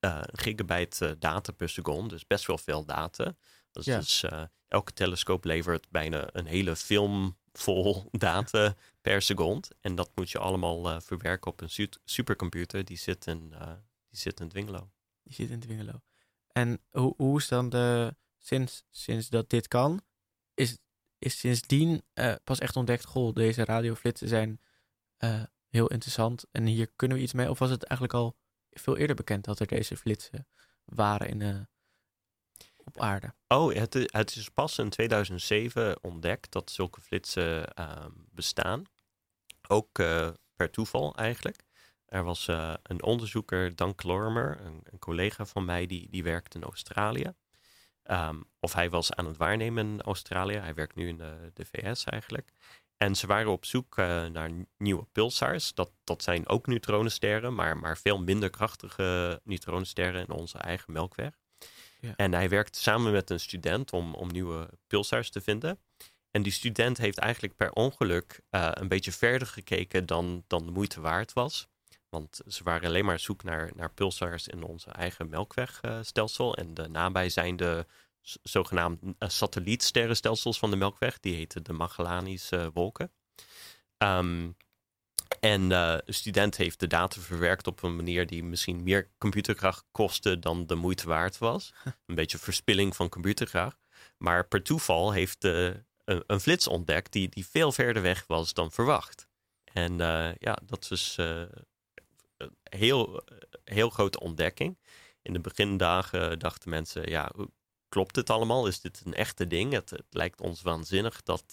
[0.00, 3.36] eh gigabyte eh, data per seconde, dus best wel veel data.
[3.84, 4.50] Dus, Ja.
[4.68, 9.68] elke telescoop levert bijna een hele film vol data per seconde.
[9.80, 13.72] En dat moet je allemaal eh, verwerken op een su- supercomputer die zit in, eh
[14.10, 14.90] die zit in Dwingelo.
[15.22, 16.00] Die zit in Dwingelo.
[16.52, 18.16] En hoe, hoe is dan de...
[18.40, 20.00] Sinds, sinds dat dit kan,
[20.54, 20.78] is,
[21.18, 23.04] is sindsdien eh, pas echt ontdekt...
[23.04, 24.60] Goh, deze radioflitsen zijn
[25.68, 27.50] heel interessant en hier kunnen we iets mee.
[27.50, 28.36] Of was het eigenlijk al
[28.70, 30.46] veel eerder bekend dat er deze flitsen
[30.84, 31.68] waren in,
[33.46, 38.84] Oh, het, is pas in 2007 ontdekt dat zulke flitsen ehm, bestaan.
[39.68, 41.62] Ook eh, per toeval eigenlijk.
[42.06, 46.54] Er was eh, een onderzoeker, Dan Lorimer, een, een collega van mij, die, die werkt
[46.54, 47.32] in Australië.
[48.02, 50.56] Ehm, of hij was aan het waarnemen in Australië.
[50.56, 52.52] Hij werkt nu in de, de VS eigenlijk.
[52.96, 55.74] En ze waren op zoek eh, naar nieuwe pulsars.
[55.74, 61.38] Dat, dat zijn ook neutronensterren, maar, maar veel minder krachtige neutronensterren in onze eigen melkweg.
[62.16, 65.78] En hij werkt samen met een student om, om nieuwe pulsars te vinden.
[66.30, 70.70] En die student heeft eigenlijk per ongeluk eh, een beetje verder gekeken dan, dan de
[70.70, 71.68] moeite waard was.
[72.08, 76.56] Want ze waren alleen maar zoek naar, naar pulsars in onze eigen melkwegstelsel.
[76.56, 77.86] en de nabijzijnde
[78.42, 81.20] zogenaamd eh, satellietsterrenstelsels van de melkweg.
[81.20, 83.12] Die heten de Magellanische wolken.
[83.96, 84.50] Ehm,
[85.40, 89.84] en eh, de student heeft de data verwerkt op een manier die misschien meer computerkracht
[89.90, 91.72] kostte dan de moeite waard was.
[92.06, 93.78] Een beetje verspilling van computerkracht.
[94.16, 95.64] Maar per toeval heeft eh,
[96.04, 99.28] een, een flits ontdekt die, die veel verder weg was dan verwacht.
[99.64, 103.22] En eh, ja, dat is een heel,
[103.64, 104.78] heel grote ontdekking.
[105.22, 107.32] In de begindagen dachten mensen, ja,
[107.88, 108.66] klopt dit allemaal?
[108.66, 109.72] Is dit een echte ding?
[109.72, 111.52] Het, het lijkt ons waanzinnig dat,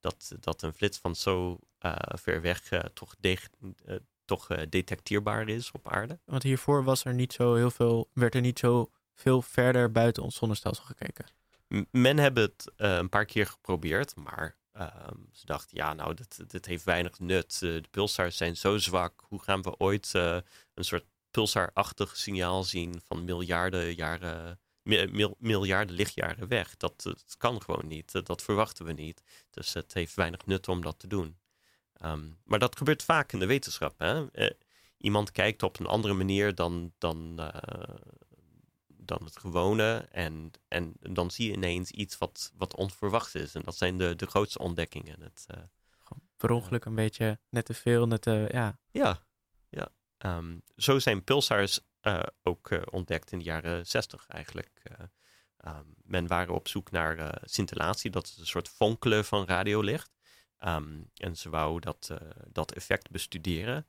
[0.00, 3.38] dat, dat een flits van zo eh, ver weg eh, toch, de,
[3.84, 6.18] eh, toch detecteerbaar is op aarde.
[6.24, 10.22] Want hiervoor was er niet zo heel veel, werd er niet zo veel verder buiten
[10.22, 11.26] ons zonnestelsel gekeken.
[11.68, 16.50] M- Men hebben het een paar keer geprobeerd, maar ehm, ze dachten, ja, nou, dit,
[16.50, 17.58] dit heeft weinig nut.
[17.58, 19.24] De pulsars zijn zo zwak.
[19.28, 26.48] Hoe gaan we ooit een soort pulsarachtig signaal zien van miljarden jaren, mil- miljarden lichtjaren
[26.48, 26.76] weg?
[26.76, 28.26] Dat, dat kan gewoon niet.
[28.26, 29.22] Dat verwachten we niet.
[29.50, 31.38] Dus het heeft weinig nut om dat te doen.
[31.92, 33.98] Ehm, maar dat gebeurt vaak in de wetenschap.
[33.98, 34.30] Hè?
[34.30, 34.50] Eh,
[34.96, 37.94] iemand kijkt op een andere manier dan, dan, eh,
[38.86, 40.08] dan het gewone.
[40.10, 43.54] En, en dan zie je ineens iets wat, wat onverwacht is.
[43.54, 45.20] En dat zijn de, de grootste ontdekkingen.
[45.20, 45.46] Het,
[45.98, 48.78] Gewoon per ongeluk een beetje net te veel, net te, ja.
[48.90, 49.22] ja,
[49.68, 49.88] ja.
[50.18, 51.80] Ehm, zo zijn pulsars
[52.42, 54.80] ook eh, ontdekt in de jaren 60 eigenlijk.
[54.82, 54.94] Eh,
[55.56, 60.10] ehm, men waren op zoek naar eh, scintillatie, dat is een soort fonkelen van radiolicht.
[60.58, 63.86] Ehm, en ze wou dat, eh, dat effect bestuderen.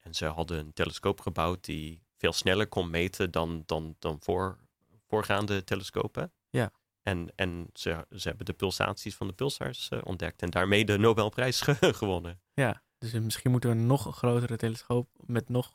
[0.00, 4.58] En ze hadden een telescoop gebouwd die veel sneller kon meten dan, dan, dan voor,
[5.06, 6.32] voorgaande telescopen.
[6.50, 6.72] Ja.
[7.02, 10.98] En, en ze, ze hebben de pulsaties van de pulsars eh, ontdekt en daarmee de
[10.98, 12.40] Nobelprijs ge- gewonnen.
[12.54, 15.72] Ja, dus misschien moeten we een nog grotere telescoop met nog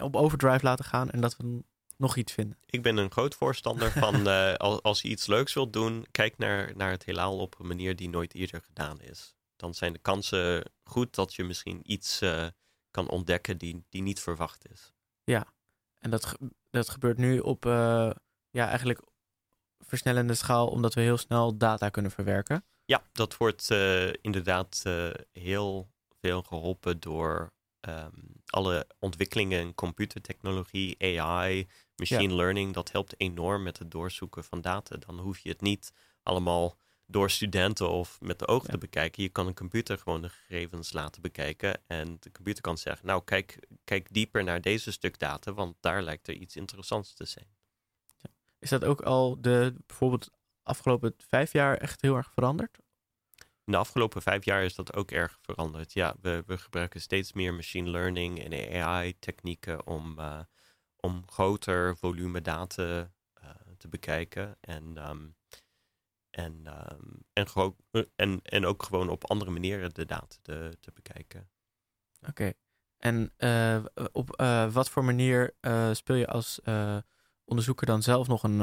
[0.00, 1.62] op overdrive laten gaan en dat we
[1.96, 2.58] nog iets vinden.
[2.66, 6.38] Ik ben een groot voorstander van eh, als, als je iets leuks wilt doen, kijk
[6.38, 9.34] naar, naar het heelal op een manier die nooit eerder gedaan is.
[9.56, 12.46] Dan zijn de kansen goed dat je misschien iets eh,
[12.90, 14.92] kan ontdekken die, die niet verwacht is.
[15.98, 18.10] En dat, ge- dat gebeurt nu op eh,
[18.50, 19.00] ja, eigenlijk
[19.78, 22.64] versnellende schaal, omdat we heel snel data kunnen verwerken.
[22.84, 23.70] Ja, dat wordt
[24.20, 24.82] inderdaad
[25.32, 27.52] heel veel geholpen door
[27.86, 28.10] ehm,
[28.46, 32.74] alle ontwikkelingen in computertechnologie, AI, machine learning.
[32.74, 34.96] Dat helpt enorm met het doorzoeken van data.
[34.96, 35.92] Dan hoef je het niet
[36.22, 38.72] allemaal door studenten of met de ogen Ja.
[38.72, 39.22] te bekijken.
[39.22, 41.80] Je kan een computer gewoon de gegevens laten bekijken.
[41.86, 46.02] En de computer kan zeggen, nou kijk, kijk dieper naar deze stuk data, want daar
[46.02, 47.46] lijkt er iets interessants te zijn.
[48.58, 50.30] Is dat ook al de bijvoorbeeld
[50.62, 52.78] afgelopen vijf jaar echt heel erg veranderd?
[53.64, 55.92] De afgelopen vijf jaar is dat ook erg veranderd.
[55.92, 60.40] Ja, we, we gebruiken steeds meer machine learning en AI-technieken om, eh,
[60.96, 64.56] om groter volume data eh, te bekijken.
[64.60, 65.26] En, ehm,
[66.30, 67.46] en, ehm, en,
[68.16, 71.50] en, en ook gewoon op andere manieren de data te, te bekijken.
[72.28, 72.52] Oké.
[72.98, 74.36] En eh, op
[74.72, 75.54] wat voor manier
[75.92, 76.60] speel je als
[77.44, 78.60] onderzoeker dan zelf nog een,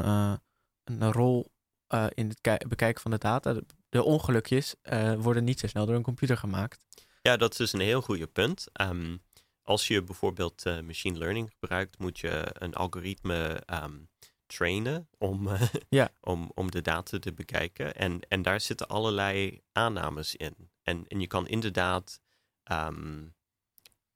[0.84, 1.51] een rol
[1.92, 3.56] eh, in het ki- bekijken van de data?
[3.90, 6.80] De, ongelukjes eh, worden niet zo snel door een computer gemaakt.
[7.22, 8.68] Ja, dat is dus een heel goede punt.
[8.74, 9.18] Ehm,
[9.62, 13.98] als je bijvoorbeeld eh, machine learning gebruikt, moet je een algoritme ehm,
[14.46, 15.50] trainen om,
[15.90, 16.10] Ja.
[16.22, 17.96] om, om de data te bekijken.
[17.96, 20.70] En, en daar zitten allerlei aannames in.
[20.84, 22.22] En, en je kan inderdaad
[22.64, 23.24] ehm,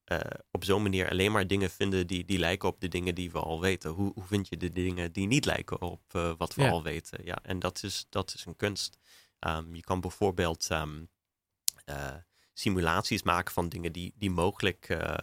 [0.06, 0.20] eh,
[0.52, 3.40] op zo'n manier alleen maar dingen vinden die, die lijken op de dingen die we
[3.40, 3.92] al weten.
[3.92, 6.70] Hoe, hoe vind je de dingen die niet lijken op eh, wat we Ja.
[6.70, 7.26] al weten?
[7.26, 8.98] Ja, en dat is, dat is een kunst.
[9.40, 11.04] Ehm, je kan bijvoorbeeld ehm,
[11.86, 12.16] eh,
[12.54, 15.18] simulaties maken van dingen die, die mogelijk eh,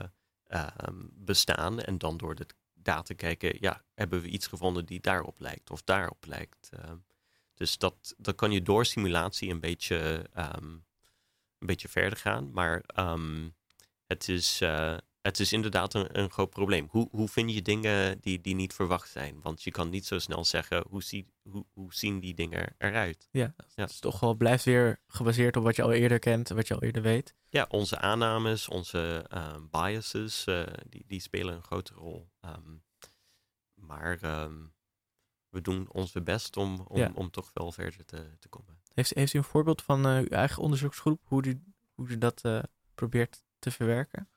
[0.46, 1.80] ehm, bestaan.
[1.80, 5.82] En dan door de data kijken, ja, hebben we iets gevonden die daarop lijkt of
[5.82, 6.70] daarop lijkt.
[7.54, 12.50] Dus dat, dat kan je door simulatie een beetje, een beetje verder gaan.
[12.52, 12.82] Maar
[14.12, 16.86] het, is, eh, het is inderdaad een, een groot probleem.
[16.90, 19.40] Hoe, hoe vind je dingen die, die niet verwacht zijn?
[19.42, 23.28] Want je kan niet zo snel zeggen, hoe, zie, hoe, hoe zien die dingen eruit?
[23.30, 23.84] Ja, Ja.
[23.84, 26.82] is toch wel blijft weer gebaseerd op wat je al eerder kent, wat je al
[26.82, 27.34] eerder weet.
[27.48, 32.28] Ja, onze aannames, onze ehm, biases, eh, die, die spelen een grote rol.
[32.40, 32.76] Ehm,
[33.74, 34.54] maar ehm,
[35.48, 37.12] we doen onze best om, om, Ja.
[37.14, 38.80] om toch wel verder te, te komen.
[38.94, 41.62] Heeft, heeft u een voorbeeld van eh, uw eigen onderzoeksgroep, hoe u,
[41.94, 42.42] hoe u dat
[42.94, 44.28] probeert te verwerken?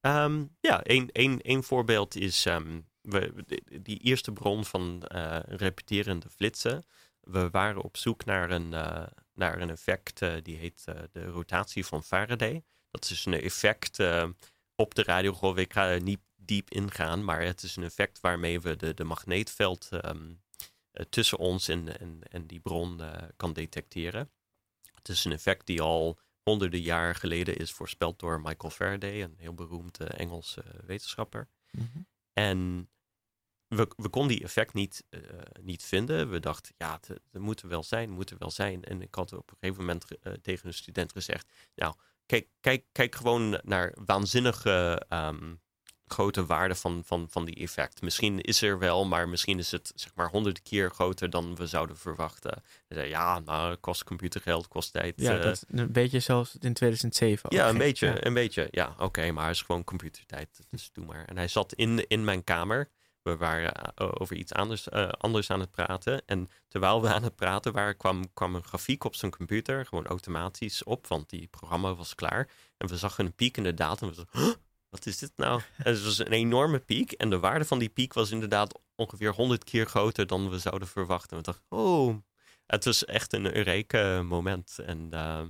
[0.00, 3.44] Ehm, ja, één, één, één voorbeeld is ehm, we,
[3.82, 6.84] die- eerste bron van eh, repeterende flitsen.
[7.20, 11.86] We waren op zoek naar een, eh, naar een effect eh, die heet de rotatie
[11.86, 12.64] van Faraday.
[12.90, 13.98] Dat is een effect
[14.74, 15.56] op de radiogolf.
[15.56, 19.04] Ik ga er niet diep ingaan, maar het is een effect waarmee we de, de
[19.04, 20.32] magneetveld ehm,
[20.92, 23.00] eh, tussen ons en, en, en die bron
[23.36, 24.30] kan detecteren.
[24.94, 29.34] Het is een effect die al honderden jaar geleden is voorspeld door Michael Faraday, een
[29.36, 31.48] heel beroemd eh, Engelse wetenschapper.
[32.32, 32.88] En
[33.68, 35.20] we, we konden die effect niet, eh,
[35.60, 36.30] niet vinden.
[36.30, 38.84] We dachten, ja, het, het moet er wel zijn, het moet er wel zijn.
[38.84, 41.94] En ik had op een gegeven moment eh, tegen een student gezegd, nou,
[42.26, 45.54] kijk, kijk, kijk gewoon naar waanzinnige ehm,
[46.12, 48.02] grote waarden van, van, van die effect.
[48.02, 51.66] Misschien is er wel, maar misschien is het zeg maar honderd keer groter dan we
[51.66, 52.62] zouden verwachten.
[52.88, 55.14] Ja, het kost computergeld, kost tijd.
[55.20, 58.24] Ja, eh, dat een beetje zoals het in 2007 ook ja, een beetje, Ja.
[58.24, 58.68] een beetje.
[58.70, 61.24] Ja, oké, maar het is gewoon computertijd, dus doe maar.
[61.24, 62.88] En hij zat in, in mijn kamer.
[63.22, 66.22] We waren eh, over iets anders, eh, anders aan het praten.
[66.26, 70.06] En terwijl we aan het praten waren, kwam, kwam een grafiek op zijn computer, gewoon
[70.06, 72.48] automatisch op, want die programma was klaar.
[72.76, 74.52] En we zagen een piek in de data en we dachten, "Huh,
[74.92, 75.60] wat is dit nou?
[75.76, 77.12] En het was een enorme piek.
[77.12, 80.88] En de waarde van die piek was inderdaad ongeveer 100 keer groter dan we zouden
[80.88, 81.36] verwachten.
[81.36, 82.16] We dachten, oh,
[82.66, 84.78] het was echt een eureka moment.
[84.78, 85.44] En, eh,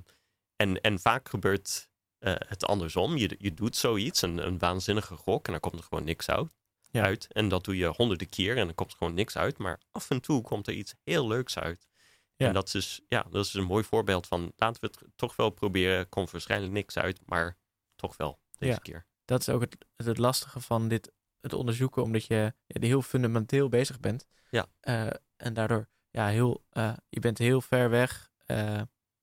[0.57, 3.17] en, en vaak gebeurt eh, het andersom.
[3.17, 6.51] Je, je doet zoiets, een, een waanzinnige gok, en dan komt er gewoon niks uit.
[6.91, 7.03] Ja.
[7.05, 7.27] uit.
[7.33, 9.59] En dat doe je honderden keer en dan komt er gewoon niks uit.
[9.59, 11.89] Maar af en toe komt er iets heel leuks uit.
[12.37, 12.47] Ja.
[12.47, 15.51] En dat is, ja, dat is een mooi voorbeeld van laten we het toch wel
[15.51, 15.97] proberen.
[15.99, 17.57] Er komt waarschijnlijk niks uit, maar
[17.97, 18.79] toch wel deze Ja.
[18.79, 19.07] keer.
[19.25, 23.69] Dat is ook het, het, lastige van dit, het onderzoeken, omdat je ja, heel fundamenteel
[23.69, 24.27] bezig bent.
[24.51, 24.67] Ja.
[24.81, 25.07] Eh,
[25.37, 28.81] en daardoor, ja, heel, eh, je bent heel ver weg eh,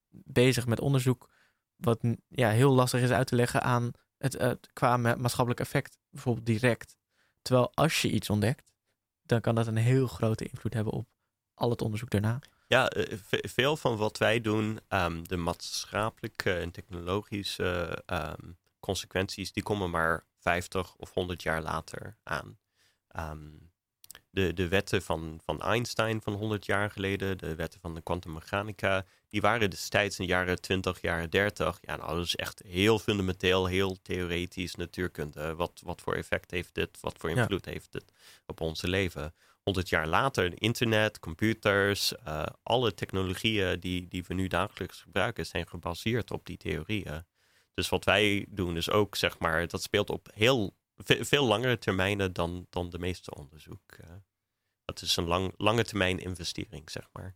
[0.10, 1.30] bezig met onderzoek,
[1.76, 4.38] wat ja, heel lastig is uit te leggen aan het,
[4.74, 6.98] qua ma- maatschappelijk effect, bijvoorbeeld direct.
[7.42, 8.72] Terwijl als je iets ontdekt,
[9.24, 11.08] dan kan dat een heel grote invloed hebben op
[11.54, 12.40] al het onderzoek daarna.
[12.68, 12.92] Ja,
[13.24, 19.90] ve- veel van wat wij doen, ehm, de maatschappelijke en technologische ehm, consequenties, die komen
[19.90, 22.58] maar 50 of 100 jaar later aan.
[23.08, 23.48] Ehm,
[24.32, 29.06] de, de wetten van, van Einstein van 100 jaar geleden, de wetten van de kwantummechanica,
[29.30, 31.78] die waren destijds in de jaren 20, jaren 30.
[31.82, 35.56] Ja, nou, dat is echt heel fundamenteel, heel theoretisch natuurkunde.
[35.56, 36.98] Wat, wat voor effect heeft dit?
[37.02, 37.36] Wat voor Ja.
[37.42, 38.12] invloed heeft dit
[38.46, 39.34] op onze leven?
[39.64, 45.68] 100 jaar later, internet, computers, eh, alle technologieën die, die we nu dagelijks gebruiken, zijn
[45.68, 47.26] gebaseerd op die theorieën.
[47.74, 51.78] Dus wat wij doen is ook, zeg maar, dat speelt op heel ve- veel langere
[51.78, 53.82] termijnen dan, dan de meeste onderzoek.
[53.92, 54.10] eh.
[54.86, 57.36] Het is een lang, lange termijn investering, zeg maar.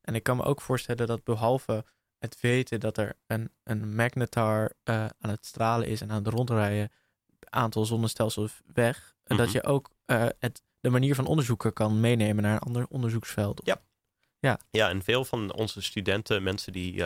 [0.00, 1.84] En ik kan me ook voorstellen dat behalve
[2.18, 6.32] het weten dat er een, een magnetar eh, aan het stralen is en aan het
[6.34, 6.90] rondrijden,
[7.40, 9.56] aantal zonnestelsels weg, en dat Mhm.
[9.56, 13.60] je ook eh, het, de manier van onderzoeken kan meenemen naar een ander onderzoeksveld.
[13.64, 13.82] Ja.
[14.70, 17.04] Ja, en veel van onze studenten, mensen die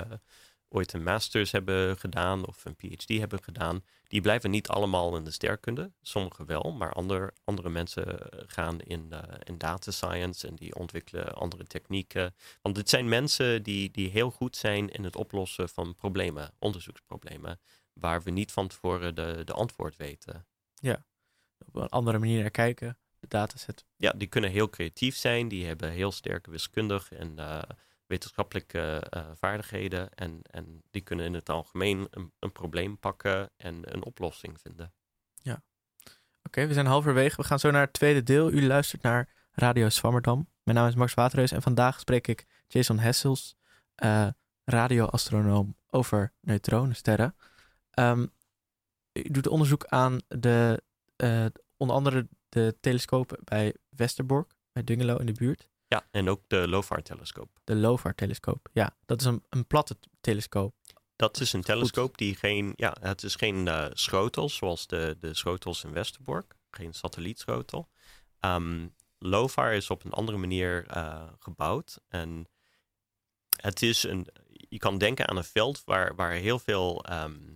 [0.69, 5.25] ooit een masters hebben gedaan of een PhD hebben gedaan, die blijven niet allemaal in
[5.25, 5.93] de sterkunde.
[6.03, 10.75] Sommigen wel, maar ander, andere mensen eh, gaan in, eh, in data science en die
[10.75, 12.35] ontwikkelen andere technieken.
[12.63, 17.61] Want dit zijn mensen die, die heel goed zijn in het oplossen van problemen, onderzoeksproblemen,
[17.93, 20.47] waar we niet van tevoren de, de antwoord weten.
[21.67, 23.85] Op een andere manier naar kijken, de dataset.
[23.97, 25.49] ja, die kunnen heel creatief zijn.
[25.49, 27.63] Die hebben heel sterke wiskundig en eh,
[28.07, 30.15] wetenschappelijke eh, vaardigheden.
[30.15, 34.93] En, en die kunnen in het algemeen een, probleem pakken en een oplossing vinden.
[36.43, 37.37] Oké, we zijn halverwege.
[37.37, 38.53] We gaan zo naar het tweede deel.
[38.53, 40.49] U luistert naar Radio Swammerdam.
[40.63, 43.57] Mijn naam is Max Waterreus en vandaag spreek ik Jason Hessels,
[43.95, 44.29] eh
[44.65, 47.37] radioastronoom over neutronensterren.
[47.91, 48.27] Ehm,
[49.13, 50.83] u doet onderzoek aan de,
[51.17, 55.69] eh, onder andere de telescopen bij Westerbork, bij Dungelo in de buurt.
[55.89, 57.61] Ja, en ook de LOFAR-telescoop.
[57.65, 58.69] De LOFAR-telescoop.
[58.73, 60.75] Ja, dat is een, een platte telescoop.
[61.17, 65.35] Dat is een telescoop die geen, ja, het is geen eh, schotel zoals de, de
[65.35, 66.55] schotels in Westerbork.
[66.71, 67.89] Geen satellietschotel.
[68.41, 68.87] Ehm
[69.19, 72.01] LOFAR is op een andere manier eh, gebouwd.
[72.09, 72.49] En
[73.61, 77.55] het is een, je kan denken aan een veld waar, waar heel veel ehm,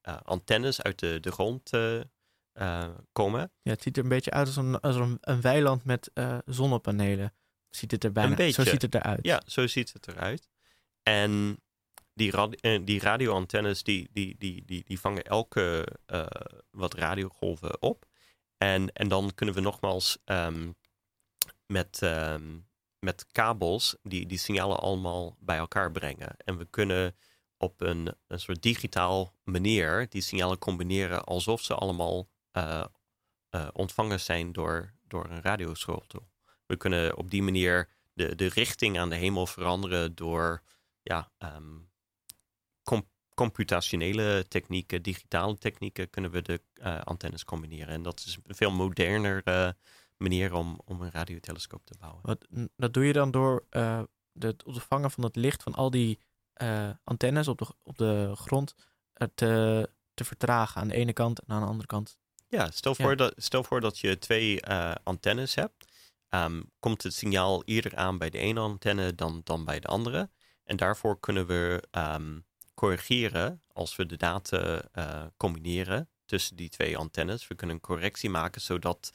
[0.00, 1.70] eh, antennes uit de, de grond
[3.12, 3.52] komen.
[3.62, 6.10] Ja, het ziet er een beetje uit als een, als een, een weiland met
[6.44, 7.34] zonnepanelen.
[7.70, 8.62] Ziet het er bijna, Een beetje.
[8.62, 9.20] Zo ziet het eruit.
[9.22, 10.48] Ja, zo ziet het eruit.
[11.02, 11.62] En
[12.14, 16.26] die, eh, die radioantennes die, die, die, die, die vangen elke eh,
[16.70, 18.06] wat radiogolven op.
[18.58, 20.70] En, en dan kunnen we nogmaals ehm,
[21.66, 22.58] met, ehm,
[22.98, 26.36] met kabels die, die signalen allemaal bij elkaar brengen.
[26.44, 27.16] En we kunnen
[27.56, 32.84] op een, een soort digitaal manier die signalen combineren alsof ze allemaal eh,
[33.72, 36.28] ontvangen zijn door, door een radioschotel.
[36.70, 40.62] We kunnen op die manier de, de richting aan de hemel veranderen door
[41.02, 41.30] ja,
[42.82, 47.88] com- computationele technieken, digitale technieken, kunnen we de eh, antennes combineren.
[47.88, 49.70] En dat is een veel moderner eh,
[50.16, 52.20] manier om, om een radiotelescoop te bouwen.
[52.22, 54.02] Wat, dat doe je dan door eh,
[54.38, 56.18] het ontvangen van het licht van al die
[57.04, 58.74] antennes op de, op de grond
[59.34, 62.18] te, te vertragen aan de ene kant en aan de andere kant.
[62.48, 63.04] Ja, stel Ja.
[63.04, 64.66] voor, Dat, stel voor dat je twee
[65.02, 65.88] antennes hebt.
[66.30, 70.30] Ehm, komt het signaal eerder aan bij de ene antenne dan, dan bij de andere.
[70.64, 72.38] En daarvoor kunnen we ehm,
[72.74, 77.48] corrigeren als we de data eh, combineren tussen die twee antennes.
[77.48, 79.12] We kunnen een correctie maken zodat,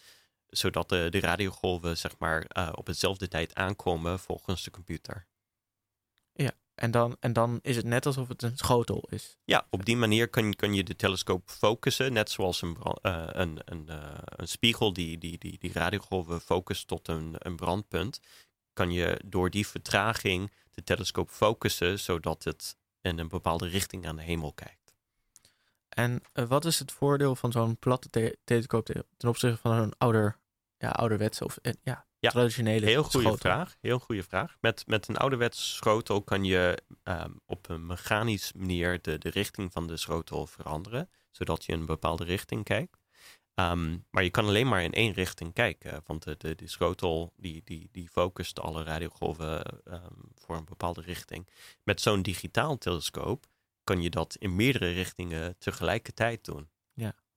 [0.47, 5.28] zodat de, de radiogolven zeg maar, eh, op hetzelfde tijd aankomen volgens de computer.
[6.75, 9.38] En dan, en dan is het net alsof het een schotel is.
[9.43, 13.61] Ja, op die manier kun, kun je de telescoop focussen, net zoals een, eh, een,
[13.65, 18.19] een, eh, een spiegel die, die, die, die radiogolven focust tot een, een brandpunt.
[18.73, 24.15] Kan je door die vertraging de telescoop focussen, zodat het in een bepaalde richting aan
[24.15, 24.93] de hemel kijkt.
[25.89, 29.71] En eh, wat is het voordeel van zo'n platte te- telescoop te- ten opzichte van
[29.71, 30.39] een ouder,
[30.78, 33.38] ja, ouderwetse of ja, Ja, traditionele Heel goede schotel?
[33.38, 33.76] vraag.
[33.82, 34.57] Heel goede vraag.
[34.59, 39.71] Met, met een ouderwets schotel kan je ehm, op een mechanisch manier de, de richting
[39.71, 42.97] van de schotel veranderen, zodat je in een bepaalde richting kijkt.
[43.53, 47.34] Ehm, maar je kan alleen maar in één richting kijken, want de, de, die schotel
[47.38, 51.47] die, die, die focust alle radiogolven ehm, voor een bepaalde richting.
[51.84, 53.45] Met zo'n digitaal telescoop
[53.84, 56.69] kan je dat in meerdere richtingen tegelijkertijd doen.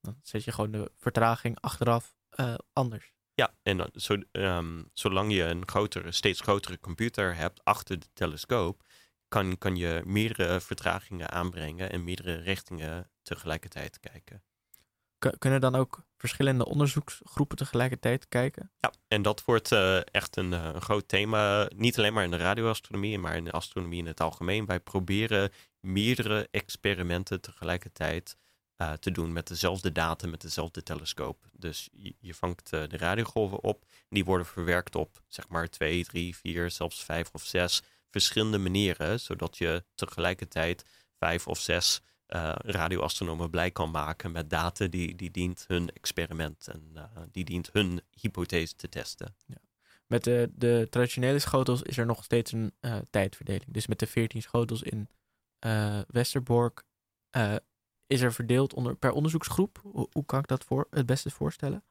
[0.01, 3.13] Dan zet je gewoon de vertraging achteraf eh, anders.
[3.39, 8.83] Ja, en zo, ehm, zolang je een grotere, steeds grotere computer hebt achter de telescoop,
[9.29, 14.43] kan, kan je meerdere vertragingen aanbrengen en meerdere richtingen tegelijkertijd kijken.
[15.39, 18.73] Kunnen dan ook verschillende onderzoeksgroepen tegelijkertijd kijken.
[18.79, 21.69] Ja, en dat wordt uh, echt een, een, groot thema.
[21.77, 24.67] Niet alleen maar in de radioastronomie, maar in de astronomie in het algemeen.
[24.67, 28.37] Wij proberen meerdere experimenten tegelijkertijd
[28.83, 31.45] uh, te doen met dezelfde data, met dezelfde telescoop.
[31.53, 33.83] Dus je, je vangt uh, de radiogolven op.
[33.83, 38.59] En die worden verwerkt op zeg maar twee, drie, vier, zelfs vijf of zes verschillende
[38.59, 39.21] manieren.
[39.21, 40.85] Zodat je tegelijkertijd
[41.19, 46.69] vijf of zes uh, radioastronomen blij kan maken met data die, die dient hun experiment
[46.69, 49.35] en die dient hun hypothese te testen.
[49.47, 49.57] Ja.
[50.07, 52.73] Met de, de traditionele schotels is er nog steeds een
[53.11, 53.73] tijdverdeling.
[53.73, 55.09] Dus met de 14 schotels in
[56.09, 56.85] Westerbork
[58.09, 59.81] is er verdeeld onder, per onderzoeksgroep?
[59.83, 61.85] Hoe, kan ik dat voor, het beste voorstellen?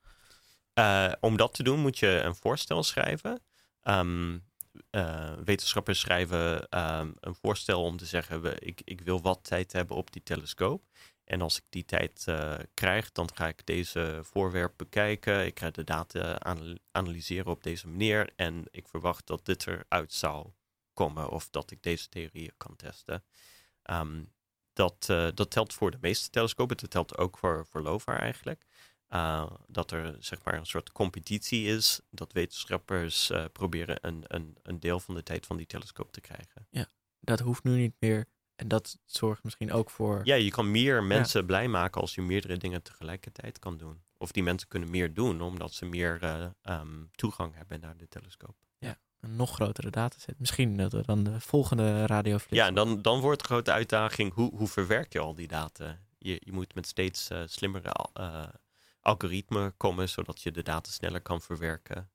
[0.74, 3.42] Uh, om dat te doen moet je een voorstel schrijven.
[3.84, 4.46] Um,
[4.92, 9.72] uh, wetenschappers schrijven um, een voorstel om te zeggen: we, ik, ik wil wat tijd
[9.72, 10.84] hebben op die telescoop.
[11.24, 15.46] En als ik die tijd uh, krijg, dan ga ik deze voorwerp bekijken.
[15.46, 16.40] Ik ga de data
[16.92, 18.30] analyseren op deze manier.
[18.36, 20.48] En ik verwacht dat dit eruit zou
[20.94, 23.24] komen of dat ik deze theorieën kan testen.
[23.84, 24.36] Um,
[24.78, 26.78] dat, uh, dat telt voor de meeste telescopen.
[26.78, 28.66] Dat telt ook voor, voor LOFAR eigenlijk.
[29.10, 32.02] Uh, dat er zeg maar een soort competitie is.
[32.10, 36.22] Dat wetenschappers uh, proberen een, een, een deel van de tijd van die telescoop te
[36.22, 36.68] krijgen.
[36.70, 36.88] Ja,
[37.20, 38.26] dat hoeft nu niet meer.
[38.56, 40.22] En dat zorgt misschien ook voor.
[40.24, 41.46] Ja, je kan meer mensen ja.
[41.46, 44.04] blij maken als je meerdere dingen tegelijkertijd kan doen.
[44.18, 46.20] Of die mensen kunnen meer doen omdat ze meer
[46.64, 48.56] um, toegang hebben naar de telescoop.
[49.28, 50.40] Een nog grotere dataset.
[50.40, 52.56] Misschien dat we dan de volgende radioflits...
[52.56, 56.00] Ja, dan, dan wordt de grote uitdaging, hoe, hoe verwerk je al die data?
[56.18, 58.44] Je, je moet met steeds uh, slimmere uh,
[59.02, 62.10] algoritmen komen, zodat je de data sneller kan verwerken.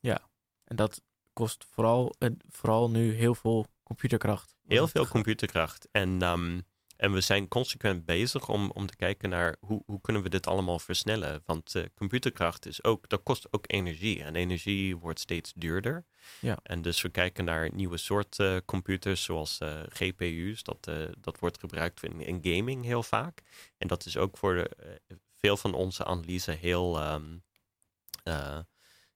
[0.00, 0.20] Ja,
[0.64, 1.02] en dat
[1.32, 4.56] kost vooral, uh, vooral nu heel veel computerkracht.
[4.66, 5.88] Heel veel computerkracht.
[5.92, 6.62] En um,
[6.96, 10.46] en we zijn consequent bezig om, om te kijken naar hoe, hoe kunnen we dit
[10.46, 11.42] allemaal versnellen.
[11.44, 14.22] Want uh, computerkracht is ook, dat kost ook energie.
[14.22, 16.04] En energie wordt steeds duurder.
[16.40, 16.58] Ja.
[16.62, 20.62] En dus we kijken naar nieuwe soorten uh, computers, zoals uh, GPU's.
[20.62, 20.90] Dat,
[21.20, 23.42] dat wordt gebruikt in, in, gaming heel vaak.
[23.78, 25.00] En dat is ook voor de,
[25.34, 27.44] veel van onze analyse heel um,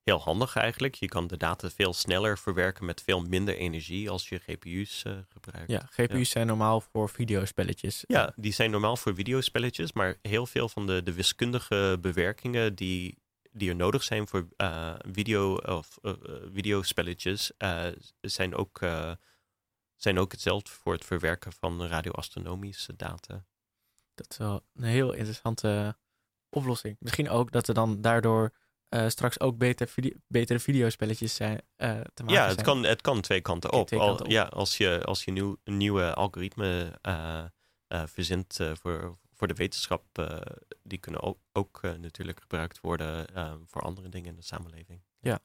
[0.02, 0.94] heel handig eigenlijk.
[0.94, 5.18] Je kan de data veel sneller verwerken met veel minder energie als je GPU's uh,
[5.28, 5.70] gebruikt.
[5.70, 6.24] Ja, GPU's ja.
[6.24, 8.04] zijn normaal voor videospelletjes.
[8.06, 13.18] Ja, die zijn normaal voor videospelletjes, maar heel veel van de, de wiskundige bewerkingen die,
[13.50, 16.12] die er nodig zijn voor uh, video of uh,
[16.52, 17.52] videospelletjes
[18.20, 18.80] zijn ook
[20.02, 23.44] zijn ook hetzelfde voor het verwerken van radioastronomische data.
[24.14, 25.96] Dat is wel een heel interessante
[26.48, 26.96] oplossing.
[26.98, 28.52] Misschien ook dat er dan daardoor
[28.90, 32.66] uh, straks ook beter video, betere videospelletjes zijn, uh, te maken Ja, het, zijn.
[32.66, 33.86] Kan, het kan twee kanten op.
[33.86, 34.30] Twee kanten Al, op.
[34.30, 37.44] Ja, als je, als je nieuw, een nieuwe algoritme uh,
[38.06, 40.04] verzint voor, voor de wetenschap,
[40.82, 43.26] die kunnen ook, ook natuurlijk gebruikt worden
[43.66, 45.02] voor andere dingen in de samenleving.
[45.20, 45.40] Ja,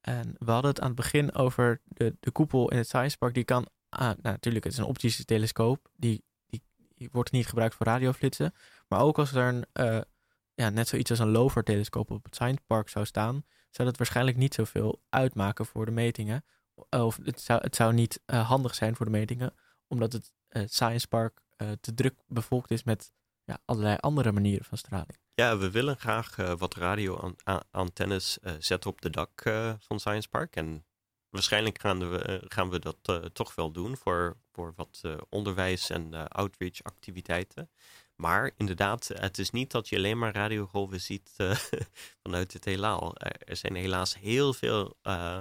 [0.00, 3.34] en we hadden het aan het begin over de, de koepel in het Science Park.
[3.34, 5.88] Die kan, ah, nou, natuurlijk, het is een optische telescoop.
[5.96, 6.62] Die, die,
[6.94, 8.54] die wordt niet gebruikt voor radioflitsen.
[8.88, 10.04] Maar ook als er een
[10.58, 14.36] ja, net zoiets als een LOFAR-telescoop op het Science Park zou staan, zou dat waarschijnlijk
[14.36, 16.44] niet zoveel uitmaken voor de metingen.
[16.90, 19.54] Of het zou, het zou niet uh, handig zijn voor de metingen,
[19.86, 21.46] omdat het uh, Science Park
[21.80, 23.12] te druk bevolkt is met
[23.44, 25.18] ja, allerlei andere manieren van straling.
[25.34, 29.42] Ja, we willen graag wat radioantennes zetten op de dak
[29.78, 30.56] van Science Park.
[30.56, 30.84] En
[31.28, 36.82] waarschijnlijk gaan we, gaan we dat toch wel doen voor, voor wat onderwijs en outreach
[36.82, 37.70] activiteiten.
[38.20, 41.56] Maar inderdaad, het is niet dat je alleen maar radiogolven ziet uh,
[42.22, 43.16] vanuit het heelal.
[43.38, 45.40] Er zijn helaas heel veel uh,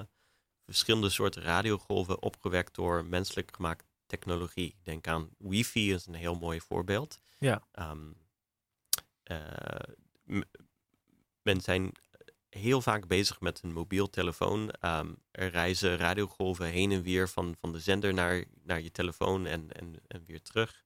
[0.65, 4.75] verschillende soorten radiogolven opgewekt door menselijk gemaakt technologie.
[4.83, 7.19] Denk aan wifi is een heel mooi voorbeeld.
[7.39, 7.61] Ja.
[7.79, 8.17] Um,
[9.31, 10.41] uh,
[11.41, 11.91] men zijn
[12.49, 14.73] heel vaak bezig met een mobiel telefoon.
[14.81, 19.45] Um, er reizen radiogolven heen en weer van, van de zender naar, naar je telefoon
[19.45, 20.85] en, en, en weer terug.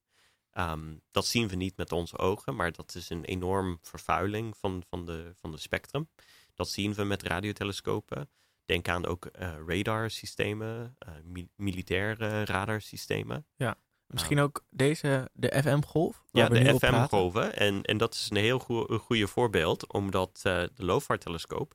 [0.53, 4.83] Um, dat zien we niet met onze ogen, maar dat is een enorm vervuiling van,
[4.89, 6.09] van, de, van de spectrum.
[6.55, 8.29] Dat zien we met radiotelescopen.
[8.65, 13.45] Denk aan ook uh, radarsystemen, uh, mi militaire radarsystemen.
[13.55, 13.77] Ja,
[14.07, 16.23] misschien uh, ook deze, de FM-golf?
[16.31, 17.55] Ja, de FM-golven.
[17.55, 18.59] En, en dat is een heel
[18.99, 21.73] goede voorbeeld, omdat uh, de LOFAR-telescoop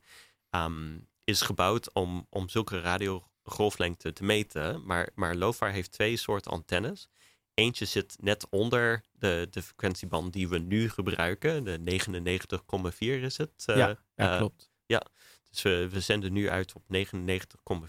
[0.51, 4.85] um, is gebouwd om, om zulke radiogolflengte te meten.
[4.85, 7.09] Maar, maar LOFAR heeft twee soorten antennes.
[7.57, 11.63] Eentje zit net onder de, de frequentieband die we nu gebruiken.
[11.63, 13.63] De 99,4 is het.
[13.65, 14.69] Ja, ja, klopt.
[14.85, 15.05] Ja,
[15.49, 16.87] Dus we, we zenden nu uit op 99,4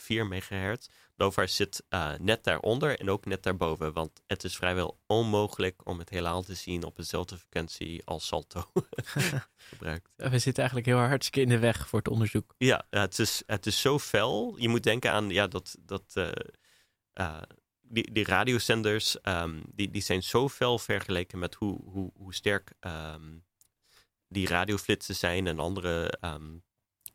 [0.06, 0.88] megahertz.
[1.16, 3.92] LoFar zit uh, net daaronder en ook net daarboven.
[3.92, 8.70] Want het is vrijwel onmogelijk om het heelal te zien op dezelfde frequentie als Salto
[9.70, 10.10] gebruikt.
[10.16, 12.54] We zitten eigenlijk heel hartstikke in de weg voor het onderzoek.
[12.58, 14.54] Ja, het is, het is zo fel.
[14.58, 17.42] Je moet denken aan ja, dat, dat uh,
[17.88, 22.72] die, die radiozenders, um, die, die zijn zo fel vergeleken met hoe, hoe, hoe sterk
[22.80, 23.44] um,
[24.28, 26.62] die radioflitsen zijn en andere um,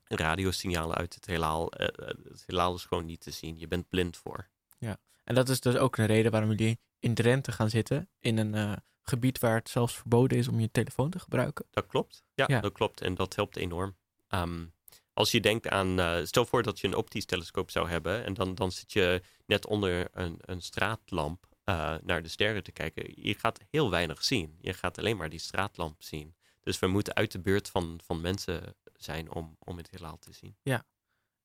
[0.04, 1.82] radiosignalen uit het heelal.
[1.82, 1.88] Uh,
[2.24, 3.60] het heelal is gewoon niet te zien.
[3.60, 4.50] Je bent blind voor.
[4.78, 8.10] Ja, en dat is dus ook een reden waarom jullie in Drenthe gaan zitten.
[8.20, 11.66] In een uh, gebied waar het zelfs verboden is om je telefoon te gebruiken.
[11.70, 12.24] Dat klopt.
[12.34, 12.60] Ja, ja.
[12.60, 13.02] dat klopt.
[13.02, 13.96] En dat helpt enorm.
[14.30, 14.73] Um,
[15.14, 18.34] als je denkt aan, uh, stel voor dat je een optisch telescoop zou hebben en
[18.34, 23.14] dan, dan zit je net onder een, een straatlamp uh, naar de sterren te kijken.
[23.16, 24.58] Je gaat heel weinig zien.
[24.62, 26.36] Je gaat alleen maar die straatlamp zien.
[26.62, 30.34] Dus we moeten uit de buurt van, van mensen zijn om, om het heelal te
[30.34, 30.56] zien.
[30.62, 30.86] Ja,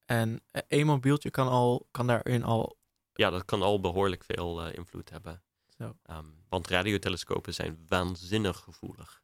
[0.05, 2.79] en één mobieltje kan, al, kan daarin al...
[3.13, 5.43] Ja, dat kan al behoorlijk veel uh, invloed hebben.
[5.79, 5.97] Zo.
[6.11, 9.23] Um, want radiotelescopen zijn waanzinnig gevoelig.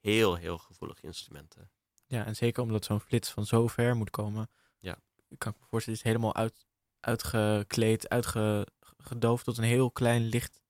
[0.00, 1.70] Heel, heel gevoelige instrumenten.
[2.10, 4.50] Ja, en zeker omdat zo'n flits van zo ver moet komen.
[4.78, 4.98] Ja.
[5.38, 6.66] Kan ik me voorstellen, is helemaal uit,
[7.00, 10.60] uitgekleed, uitgedoofd tot een heel klein licht.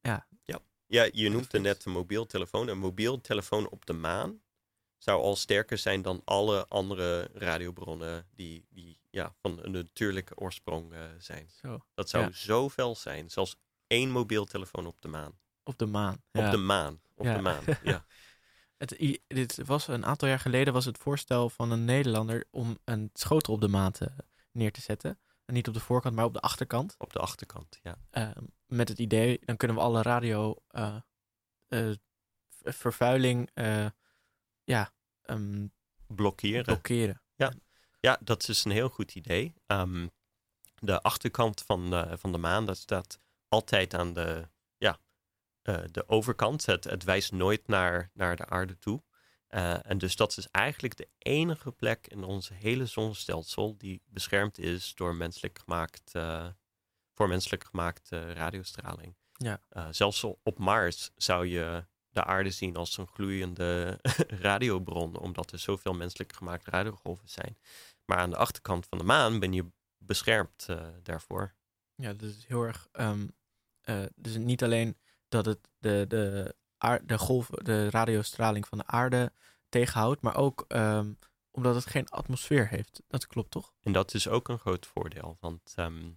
[0.00, 0.26] Ja.
[0.42, 2.68] Ja, ja je noemde net een mobiel telefoon.
[2.68, 4.42] Een mobiel telefoon op de maan
[4.98, 10.92] zou al sterker zijn dan alle andere radiobronnen die, die ja, van een natuurlijke oorsprong
[10.92, 11.50] uh, zijn.
[11.50, 11.84] Zo.
[11.94, 12.32] Dat zou Ja.
[12.32, 13.30] zo fel zijn.
[13.30, 15.38] Zelfs één mobiel telefoon op de maan.
[15.62, 16.22] Op de maan.
[16.30, 16.44] Ja.
[16.44, 17.00] Op de maan.
[17.14, 17.34] Op Ja.
[17.36, 17.64] de maan.
[17.82, 18.04] Ja.
[18.76, 23.10] Het, dit was een aantal jaar geleden was het voorstel van een Nederlander om een
[23.12, 23.92] schotel op de maan
[24.52, 25.18] neer te zetten.
[25.44, 26.94] En niet op de voorkant, maar op de achterkant.
[26.98, 27.78] Op de achterkant.
[27.82, 27.96] Ja.
[28.10, 28.30] Eh,
[28.66, 30.96] met het idee, dan kunnen we alle radio eh,
[31.68, 31.90] eh,
[32.62, 33.86] vervuiling eh,
[34.64, 35.66] ja, ehm,
[36.06, 36.64] Blokkeren.
[36.64, 37.22] blokkeren.
[38.00, 39.54] Ja, dat is een heel goed idee.
[39.66, 40.08] Ehm,
[40.74, 44.48] de achterkant van de, van de maan, dat staat altijd aan de,
[45.64, 46.66] eh, de overkant.
[46.66, 49.02] Het, het wijst nooit naar, naar de aarde toe.
[49.46, 54.58] Eh, en dus dat is eigenlijk de enige plek in onze hele zonnestelsel die beschermd
[54.58, 56.46] is door menselijk gemaakt, eh,
[57.12, 59.16] voor menselijk gemaakte radiostraling.
[59.32, 59.60] Ja.
[59.90, 63.98] Zelfs op Mars zou je de aarde zien als een gloeiende
[64.46, 67.58] radiobron, omdat er zoveel menselijk gemaakte radiogolven zijn.
[68.04, 69.66] Maar aan de achterkant van de maan ben je
[69.98, 70.66] beschermd
[71.02, 71.54] daarvoor.
[71.94, 72.88] Ja, dat is heel erg.
[72.92, 73.26] ehm,
[73.84, 74.96] eh, dus niet alleen
[75.34, 76.54] dat het de, de,
[77.04, 79.32] de golven, de radiostraling van de aarde
[79.68, 81.12] tegenhoudt, maar ook ehm,
[81.50, 83.02] omdat het geen atmosfeer heeft.
[83.08, 83.72] Dat klopt toch?
[83.80, 85.36] En dat is ook een groot voordeel.
[85.40, 86.10] Want ehm,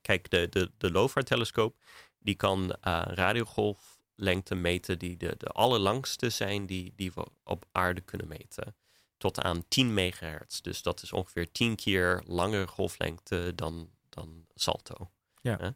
[0.00, 1.76] kijk, de, de, de LOFAR-telescoop
[2.18, 8.00] die kan eh, radiogolflengte meten die de, de allerlangste zijn die, die we op aarde
[8.00, 8.76] kunnen meten.
[9.16, 10.60] Tot aan 10 megahertz.
[10.60, 15.10] Dus dat is ongeveer 10 keer langere golflengte dan, dan Salto.
[15.40, 15.56] Ja.
[15.56, 15.70] Hè?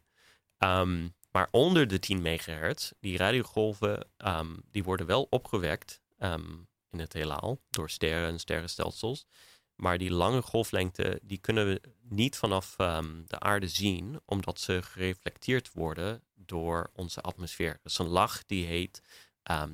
[1.37, 6.53] Maar onder de 10 megahertz, die radiogolven, ehm, die worden wel opgewekt ehm,
[6.91, 9.26] in het heelal door sterren en sterrenstelsels.
[9.74, 14.82] Maar die lange golflengte, die kunnen we niet vanaf ehm, de aarde zien, omdat ze
[14.82, 17.78] gereflecteerd worden door onze atmosfeer.
[17.82, 19.03] Dat is een laag die heet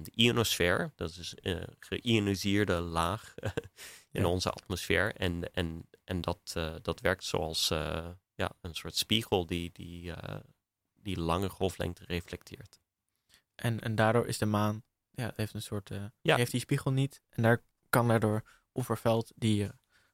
[0.02, 0.92] de ionosfeer.
[0.96, 3.34] Dat is een geïoniseerde laag
[4.10, 4.26] in Ja.
[4.26, 5.14] onze atmosfeer.
[5.14, 10.12] En, en, en dat, eh, dat werkt zoals eh, ja, een soort spiegel die, die,
[10.12, 10.40] eh,
[11.02, 12.80] die lange golflengte reflecteert.
[13.54, 16.36] En, en daardoor is de maan, ja, heeft een soort, eh, Ja.
[16.36, 17.22] heeft die spiegel niet.
[17.30, 18.42] En daar kan daardoor
[18.72, 19.70] onvervuild die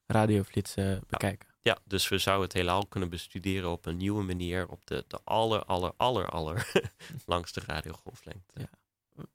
[0.07, 1.49] radioflitsen bekijken.
[1.61, 5.21] Ja, dus we zouden het heelal kunnen bestuderen op een nieuwe manier op de, de
[5.25, 6.73] aller, aller, aller, aller
[7.27, 8.61] langste radiogolflengte.
[8.61, 8.71] Ja.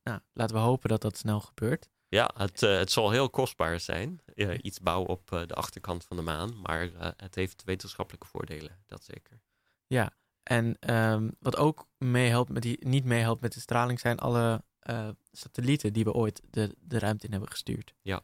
[0.04, 1.90] Nou, laten we hopen dat dat snel gebeurt.
[2.08, 4.22] Ja, het, eh, het zal heel kostbaar zijn.
[4.62, 6.62] iets bouwen op eh, de achterkant van de maan.
[6.62, 9.42] Maar het heeft wetenschappelijke voordelen, dat zeker.
[9.88, 10.14] Ja,
[10.44, 15.10] en ehm, wat ook meehelpt met die, niet meehelpt met de straling zijn alle eh,
[15.32, 17.94] satellieten die we ooit de, de ruimte in hebben gestuurd.
[18.02, 18.22] Ja.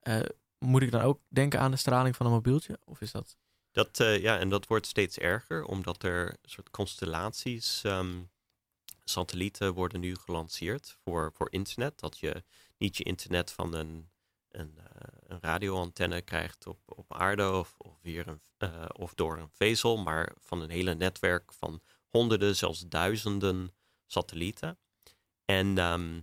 [0.00, 0.20] Eh,
[0.58, 2.78] moet ik dan ook denken aan de straling van een mobieltje?
[2.84, 3.36] Of is dat?
[3.70, 8.22] Dat, eh, ja, en dat wordt steeds erger, omdat er soort constellaties, ehm,
[9.04, 12.00] satellieten worden nu gelanceerd voor, voor internet.
[12.00, 12.44] Dat je
[12.76, 14.10] niet je internet van een,
[14.52, 14.84] een, eh,
[15.26, 20.32] een radioantenne krijgt op, op aarde of, of, een, eh, of door een vezel, maar
[20.38, 23.72] van een hele netwerk van honderden, zelfs duizenden
[24.06, 24.78] satellieten.
[25.44, 26.20] En ehm,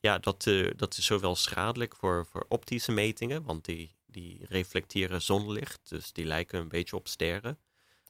[0.00, 5.22] ja, dat, eh, dat is zowel schadelijk voor, voor optische metingen, want die, die reflecteren
[5.22, 7.58] zonlicht, dus die lijken een beetje op sterren.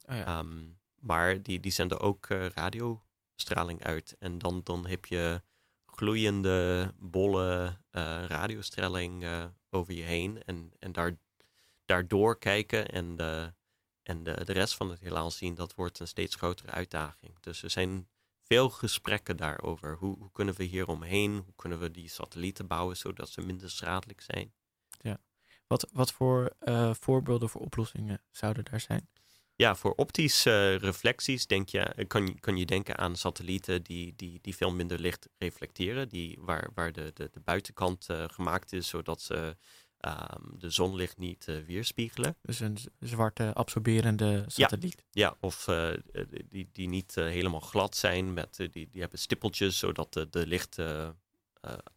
[0.05, 0.25] Oh ja.
[0.25, 0.65] Ehm,
[0.99, 4.15] maar die, die zenden ook radiostraling uit.
[4.19, 5.41] En dan, dan heb je
[5.97, 10.43] gloeiende, bolle eh, radiostraling eh, over je heen.
[10.43, 11.17] En, en daar,
[11.85, 13.53] daardoor kijken en, de,
[14.03, 17.39] en de, de rest van het heelal zien, dat wordt een steeds grotere uitdaging.
[17.39, 18.07] Dus er zijn
[18.41, 19.95] veel gesprekken daarover.
[19.95, 21.31] Hoe, hoe kunnen we hier omheen?
[21.45, 24.53] Hoe kunnen we die satellieten bouwen zodat ze minder schadelijk zijn?
[25.01, 25.19] Ja.
[25.67, 26.55] Wat, wat voor
[26.99, 29.09] voorbeelden voor oplossingen zouden daar zijn?
[29.57, 34.39] Ja, voor optische reflecties denk je, kan, je, kan je denken aan satellieten die, die,
[34.41, 36.09] die veel minder licht reflecteren.
[36.09, 39.57] Die, waar waar de, de, de buitenkant uh, gemaakt is, zodat ze
[40.01, 42.37] um, de zonlicht niet uh, weerspiegelen.
[42.41, 45.03] Dus een zwarte absorberende satelliet?
[45.11, 45.93] Ja, ja of uh,
[46.49, 48.33] die, die niet helemaal glad zijn.
[48.33, 50.79] Met, die, die hebben stippeltjes, zodat de, de licht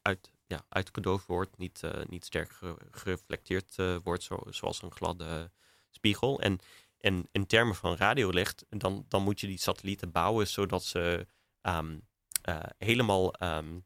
[0.03, 1.59] uit, ja, uitgedoofd wordt.
[1.59, 5.51] Niet, niet sterk gereflecteerd wordt, zo, zoals een gladde
[5.91, 6.41] spiegel.
[6.41, 6.59] En
[7.01, 11.27] en in termen van radiolicht, dan, dan moet je die satellieten bouwen zodat ze
[11.63, 12.09] um,
[12.49, 13.85] uh, helemaal um,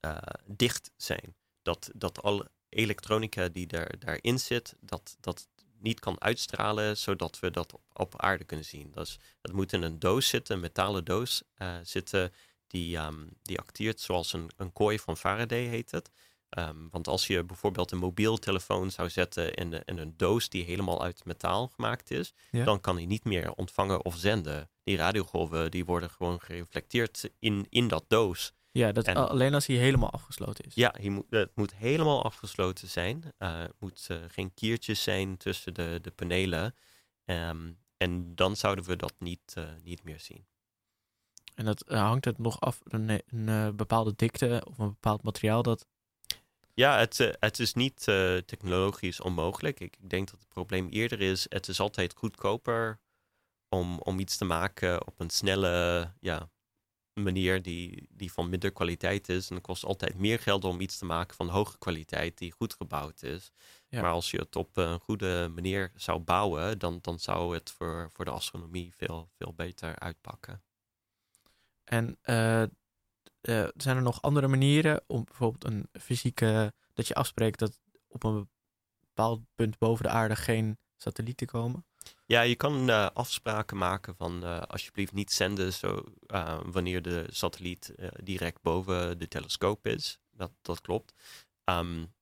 [0.00, 0.16] uh,
[0.46, 1.34] dicht zijn.
[1.62, 7.50] Dat, dat alle elektronica die er, daarin zit, dat, dat niet kan uitstralen, zodat we
[7.50, 8.90] dat op, op aarde kunnen zien.
[8.94, 12.32] Dus het moet in een doos zitten, een metalen doos uh, zitten,
[12.66, 16.10] die, um, die acteert zoals een, een kooi van Faraday heet het.
[16.58, 20.64] Um, want als je bijvoorbeeld een mobiel telefoon zou zetten in, in een doos die
[20.64, 22.64] helemaal uit metaal gemaakt is, ja.
[22.64, 24.70] dan kan hij niet meer ontvangen of zenden.
[24.82, 28.52] Die radiogolven die worden gewoon gereflecteerd in, in dat doos.
[28.72, 30.74] Ja, dat en, alleen als hij helemaal afgesloten is.
[30.74, 33.22] Ja, hij moet, het moet helemaal afgesloten zijn.
[33.38, 36.74] Uh, het moet uh, geen kiertjes zijn tussen de, de panelen.
[37.24, 40.46] Um, en dan zouden we dat niet, uh, niet meer zien.
[41.54, 45.86] En dat hangt het nog af, een, een bepaalde dikte of een bepaald materiaal dat
[46.74, 49.80] ja, het, uh, het is niet uh, technologisch onmogelijk.
[49.80, 53.00] Ik, ik, denk dat het probleem eerder is, het is altijd goedkoper
[53.68, 56.50] om, om iets te maken op een snelle ja,
[57.14, 59.48] manier die, die van minder kwaliteit is.
[59.48, 62.74] En het kost altijd meer geld om iets te maken van hoge kwaliteit die goed
[62.74, 63.50] gebouwd is.
[63.88, 64.00] Ja.
[64.00, 68.10] Maar als je het op een goede manier zou bouwen, dan, dan zou het voor,
[68.12, 70.62] voor de astronomie veel, veel beter uitpakken.
[71.84, 72.62] En uh,
[73.42, 78.24] uh, zijn er nog andere manieren om bijvoorbeeld een fysieke, dat je afspreekt dat op
[78.24, 78.48] een
[79.00, 81.84] bepaald punt boven de aarde geen satellieten komen?
[82.26, 86.04] Ja, je kan uh, afspraken maken van uh, alsjeblieft niet zenden zo,
[86.64, 90.20] wanneer de satelliet direct boven de telescoop is.
[90.30, 91.12] Dat, dat klopt.
[91.64, 92.14] Um,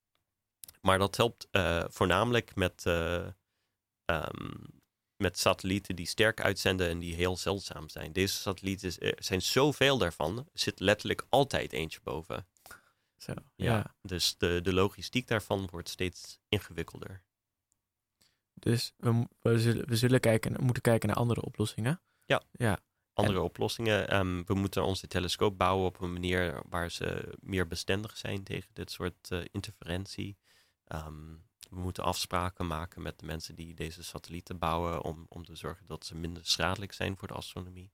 [0.80, 1.48] maar dat helpt
[1.88, 4.77] voornamelijk met um,
[5.18, 8.12] met satellieten die sterk uitzenden en die heel zeldzaam zijn.
[8.12, 12.46] Deze satellieten er zijn zoveel daarvan, er zit letterlijk altijd eentje boven.
[13.16, 13.76] Zo, ja.
[13.76, 13.94] ja.
[14.02, 17.22] Dus de, de logistiek daarvan wordt steeds ingewikkelder.
[18.54, 22.00] Dus we, we, zullen, we zullen kijken, moeten kijken naar andere oplossingen.
[22.24, 22.78] Ja, ja.
[23.12, 24.16] andere oplossingen.
[24.16, 28.70] Um, we moeten onze telescoop bouwen op een manier waar ze meer bestendig zijn tegen
[28.72, 30.36] dit soort uh, interferentie.
[30.92, 35.54] Um, we moeten afspraken maken met de mensen die deze satellieten bouwen om, om te
[35.54, 37.92] zorgen dat ze minder schadelijk zijn voor de astronomie.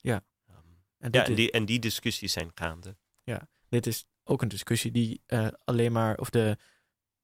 [0.00, 0.24] Ja.
[0.50, 0.56] Um,
[0.98, 2.96] en, ja, en, die, en die discussies zijn gaande.
[3.22, 6.58] Ja, dit is ook een discussie die uh, alleen maar, of de,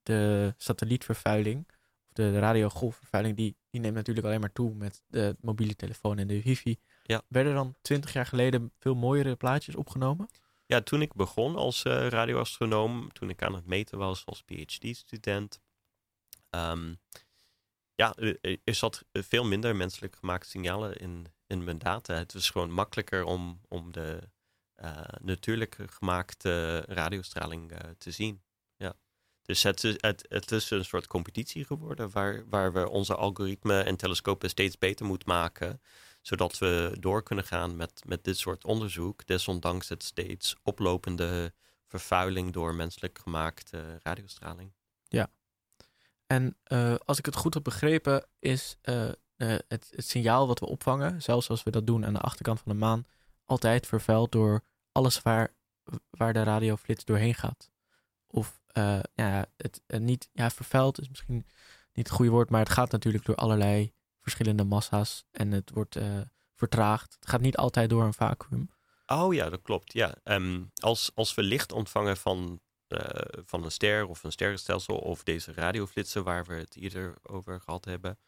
[0.02, 1.68] de satellietvervuiling,
[2.06, 6.26] of de radiogolfvervuiling, die, die neemt natuurlijk alleen maar toe met de mobiele telefoon en
[6.26, 6.78] de wifi.
[7.02, 7.22] Ja.
[7.28, 10.28] Werden dan twintig jaar geleden veel mooiere plaatjes opgenomen?
[10.66, 15.60] Ja, toen ik begon als uh, radioastronoom, toen ik aan het meten was als PhD-student,
[16.50, 16.98] Um,
[17.94, 18.14] ja,
[18.64, 22.14] er zat veel minder menselijk gemaakte signalen in, in mijn data.
[22.14, 24.20] Het was gewoon makkelijker om, om de
[24.76, 28.42] uh, gemaakte radiostraling uh, te zien.
[28.76, 28.94] Ja.
[29.42, 33.80] Dus het is, het, het is een soort competitie geworden waar, waar we onze algoritme
[33.82, 35.80] en telescopen steeds beter moeten maken.
[36.20, 41.52] Zodat we door kunnen gaan met, met dit soort onderzoek, desondanks het steeds oplopende
[41.86, 44.72] vervuiling door menselijk gemaakte radiostraling.
[45.08, 45.30] Ja,
[46.30, 50.60] en uh, als ik het goed heb begrepen, is uh, uh, het, het, signaal wat
[50.60, 53.04] we opvangen, zelfs als we dat doen aan de achterkant van de maan,
[53.44, 55.54] altijd vervuild door alles waar,
[56.10, 57.70] waar de radioflits doorheen gaat.
[58.26, 58.60] Of
[59.14, 61.46] ja, het niet, ja, vervuild is misschien
[61.92, 65.98] niet het goede woord, maar het gaat natuurlijk door allerlei verschillende massa's en het wordt
[66.54, 67.16] vertraagd.
[67.20, 68.70] Het gaat niet altijd door een vacuüm.
[69.06, 69.92] Oh ja, dat klopt.
[69.92, 70.14] Ja.
[70.24, 72.60] Um, als, als we licht ontvangen van
[72.92, 73.00] uh,
[73.44, 77.84] van een ster of een sterrenstelsel of deze radioflitsen waar we het eerder over gehad
[77.84, 78.18] hebben.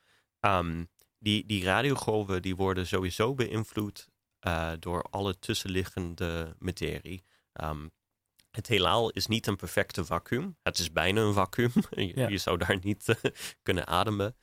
[0.41, 0.89] Um,
[1.19, 4.09] die, die radiogolven die worden sowieso beïnvloed
[4.47, 7.25] uh, door alle tussenliggende materie.
[7.63, 7.91] Um,
[8.51, 10.57] het heelal is niet een perfecte vacuüm.
[10.63, 11.73] Het is bijna een vacuüm.
[11.91, 12.29] je, ja.
[12.29, 13.33] je, zou daar niet uh,
[13.63, 14.37] kunnen ademen.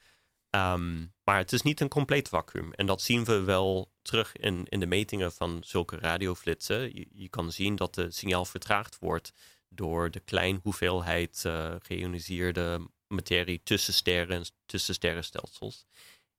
[0.49, 2.74] Um, maar het is niet een compleet vacuüm.
[2.74, 6.95] En dat zien we wel terug in, in de metingen van zulke radioflitsen.
[6.95, 9.34] Je, je kan zien dat het signaal vertraagd wordt
[9.70, 15.86] door de kleine hoeveelheid uh, geïoniseerde materie tussen sterren en tussen sterrenstelsels.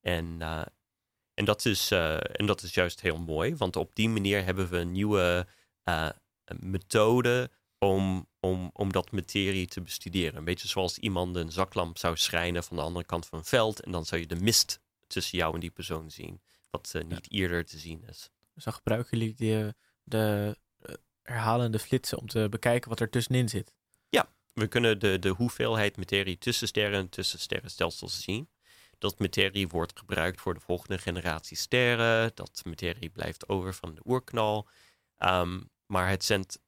[0.01, 0.63] En, uh,
[1.35, 4.69] en, dat is, uh, en dat is juist heel mooi, want op die manier hebben
[4.69, 5.47] we een nieuwe
[6.61, 10.37] methode om, om, om dat materie te bestuderen.
[10.37, 13.81] Een beetje zoals iemand een zaklamp zou schijnen van de andere kant van een veld.
[13.81, 16.41] En dan zou je de mist tussen jou en die persoon zien.
[16.71, 17.39] Wat niet ja.
[17.39, 18.31] eerder te zien is.
[18.55, 20.57] Dus dan gebruiken jullie de, de
[21.23, 23.75] herhalende flitsen om te bekijken wat er tussenin zit.
[24.09, 28.49] Ja, we kunnen de, de hoeveelheid materie tussen sterren en tussen sterrenstelsels zien.
[28.99, 32.31] Dat materie wordt gebruikt voor de volgende generatie sterren.
[32.35, 34.69] Dat materie blijft over van de oerknal.
[35.19, 36.59] Um, maar het zendt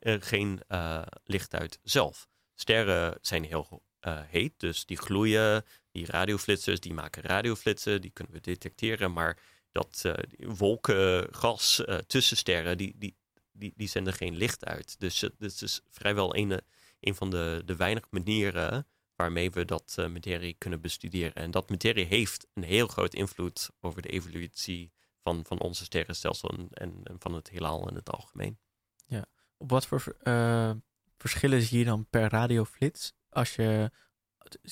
[0.00, 2.28] uh, geen uh, licht uit zelf.
[2.54, 5.64] Sterren zijn heel uh, heet, dus die gloeien.
[5.92, 9.12] Die radioflitsers, die maken radioflitsen, die kunnen we detecteren.
[9.12, 9.38] Maar
[9.72, 10.04] dat
[10.38, 13.16] wolken, gas tussen sterren, die, die,
[13.52, 15.00] die, die zenden geen licht uit.
[15.00, 16.60] Dus het is vrijwel een,
[17.00, 18.86] van de, de weinig manieren
[19.16, 21.34] waarmee we dat materie kunnen bestuderen.
[21.34, 24.92] En dat materie heeft een heel groot invloed over de evolutie
[25.22, 28.58] van, van onze sterrenstelsel en, van het heelal in het algemeen.
[29.06, 29.26] Ja,
[29.56, 30.72] op wat voor uh,
[31.16, 33.12] verschillen zie je dan per radioflits?
[33.28, 33.90] Als je,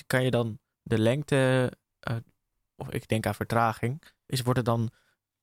[0.07, 1.73] kan je dan de lengte,
[2.77, 4.91] of ik denk aan vertraging, is, wordt het dan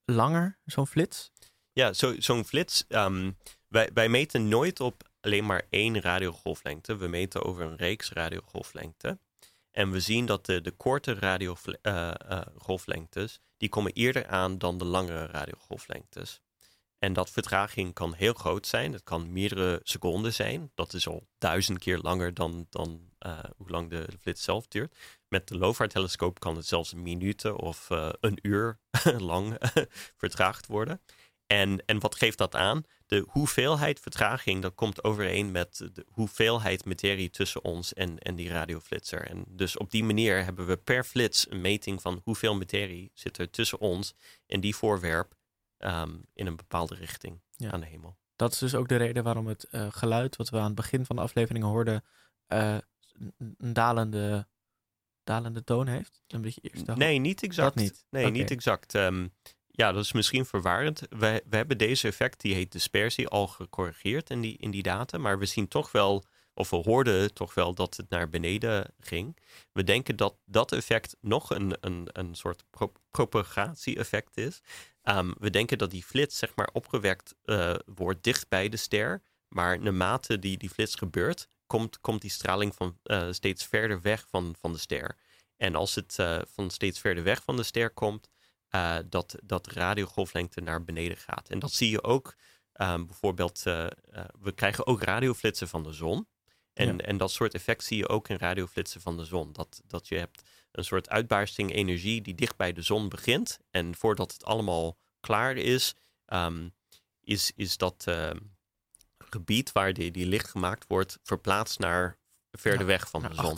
[0.06, 1.32] langer, zo'n flits?
[1.76, 6.96] Ja, zo'n zo flits, um, wij, meten nooit op alleen maar één radiogolflengte.
[6.96, 9.20] We meten over een reeks radiogolflengte.
[9.72, 14.78] En we zien dat de, de korte radiogolflengtes, uh, uh, die komen eerder aan dan
[14.78, 16.42] de langere radiogolflengtes.
[16.98, 18.94] En dat vertraging kan heel groot zijn.
[18.94, 20.72] Het kan meerdere seconden zijn.
[20.76, 24.96] Dat is al duizend keer langer dan, dan uh, hoe lang de, flits zelf duurt.
[25.28, 27.88] Met de LOFAR-telescoop kan het zelfs minuten of
[28.20, 28.80] een uur
[29.32, 29.58] lang
[30.18, 31.02] vertraagd worden.
[31.48, 32.84] En, en wat geeft dat aan?
[33.06, 38.50] De hoeveelheid vertraging, dat komt overeen met de hoeveelheid materie tussen ons en, en die
[38.50, 39.28] radioflitser.
[39.28, 43.38] En dus op die manier hebben we per flits een meting van hoeveel materie zit
[43.38, 44.14] er tussen ons
[44.46, 45.36] en die voorwerp
[45.78, 47.72] um, in een bepaalde richting ja.
[47.72, 48.18] aan de hemel.
[48.36, 51.06] Dat is dus ook de reden waarom het uh, geluid wat we aan het begin
[51.06, 52.04] van de aflevering hoorden,
[52.48, 52.78] uh,
[53.38, 54.48] een dalende,
[55.24, 56.24] dalende toon heeft.
[56.28, 57.76] Een beetje eerst nee, niet exact.
[57.76, 58.06] Dat niet.
[58.10, 58.38] Nee, okay.
[58.38, 58.94] niet exact.
[58.94, 59.34] Um,
[59.76, 61.02] ja, dat is misschien verwarrend.
[61.10, 65.18] We, we hebben deze effect, die heet dispersie, al gecorrigeerd in die, in die data.
[65.18, 69.38] Maar we zien toch wel, of we hoorden toch wel dat het naar beneden ging.
[69.72, 74.62] We denken dat dat effect nog een, een, een soort pro propagatie-effect is.
[75.04, 79.22] Um, we denken dat die flits zeg maar opgewekt uh, wordt dicht bij de ster.
[79.48, 84.26] Maar naarmate die, die flits gebeurt, komt, komt die straling van, uh, steeds verder weg
[84.30, 85.18] van, van de ster.
[85.58, 88.30] En als het uh, van steeds verder weg van de ster komt,
[89.10, 91.50] dat, dat de radiogolflengte naar beneden gaat.
[91.50, 92.36] En dat zie je ook
[92.74, 93.62] um, bijvoorbeeld,
[94.40, 96.28] we krijgen ook radioflitsen van de zon.
[96.74, 97.04] En, ja.
[97.04, 99.54] en dat soort effect zie je ook in radioflitsen van de zon.
[99.54, 100.42] Dat, dat je hebt
[100.72, 103.60] een soort uitbarsting energie die dicht bij de zon begint.
[103.72, 105.96] En voordat het allemaal klaar is,
[106.28, 106.74] um,
[107.22, 108.30] is, is dat uh,
[109.18, 112.18] gebied waar die, die licht gemaakt wordt verplaatst naar
[112.52, 113.58] verder ja, weg van de zon.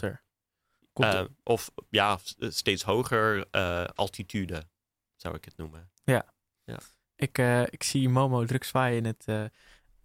[0.94, 4.64] Uh, of ja, steeds hoger uh, altitude,
[5.28, 5.90] zou ik het noemen.
[6.04, 6.26] Ja.
[6.64, 6.78] ja.
[7.16, 9.52] Ik, uh, ik zie Momo druk zwaaien in, het,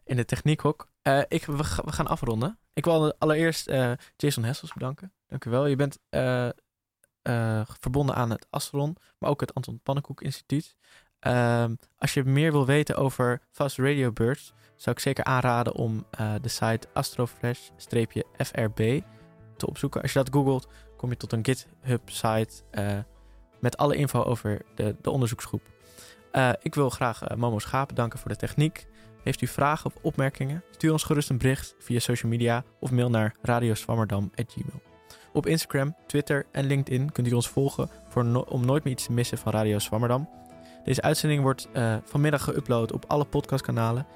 [0.04, 0.88] in de techniekhok.
[1.28, 2.58] ik, we, we, gaan afronden.
[2.72, 3.70] Ik wil allereerst
[4.16, 5.12] Jason Hessels bedanken.
[5.26, 5.66] Dank u wel.
[5.66, 5.98] Je bent
[7.28, 10.76] uh, verbonden aan het Astron, maar ook het Anton Pannenkoek Instituut.
[11.26, 11.64] Uh,
[11.98, 16.34] als je meer wil weten over Fast Radio Birds, zou ik zeker aanraden om uh,
[16.40, 19.02] de site astrofresh-frb
[19.56, 20.02] te opzoeken.
[20.02, 22.98] Als je dat googelt, kom je tot een GitHub-site uh,
[23.62, 25.62] met alle info over de, de onderzoeksgroep.
[26.62, 28.86] ik wil graag Momo Schaap danken voor de techniek.
[29.22, 30.62] Heeft u vragen of opmerkingen?
[30.70, 34.82] Stuur ons gerust een bericht via social media of mail naar radioswammerdam.gmail.
[35.32, 39.12] Op Instagram, Twitter en LinkedIn kunt u ons volgen voor om nooit meer iets te
[39.12, 40.28] missen van Radio Swammerdam.
[40.84, 44.06] Deze uitzending wordt uh, vanmiddag geüpload op alle podcastkanalen.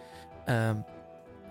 [0.48, 0.84] Um,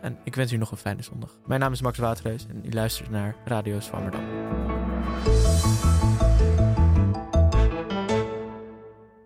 [0.02, 1.38] en ik wens u nog een fijne zondag.
[1.46, 4.65] Mijn naam is Max Waterreus en u luistert naar Radio Swammerdam.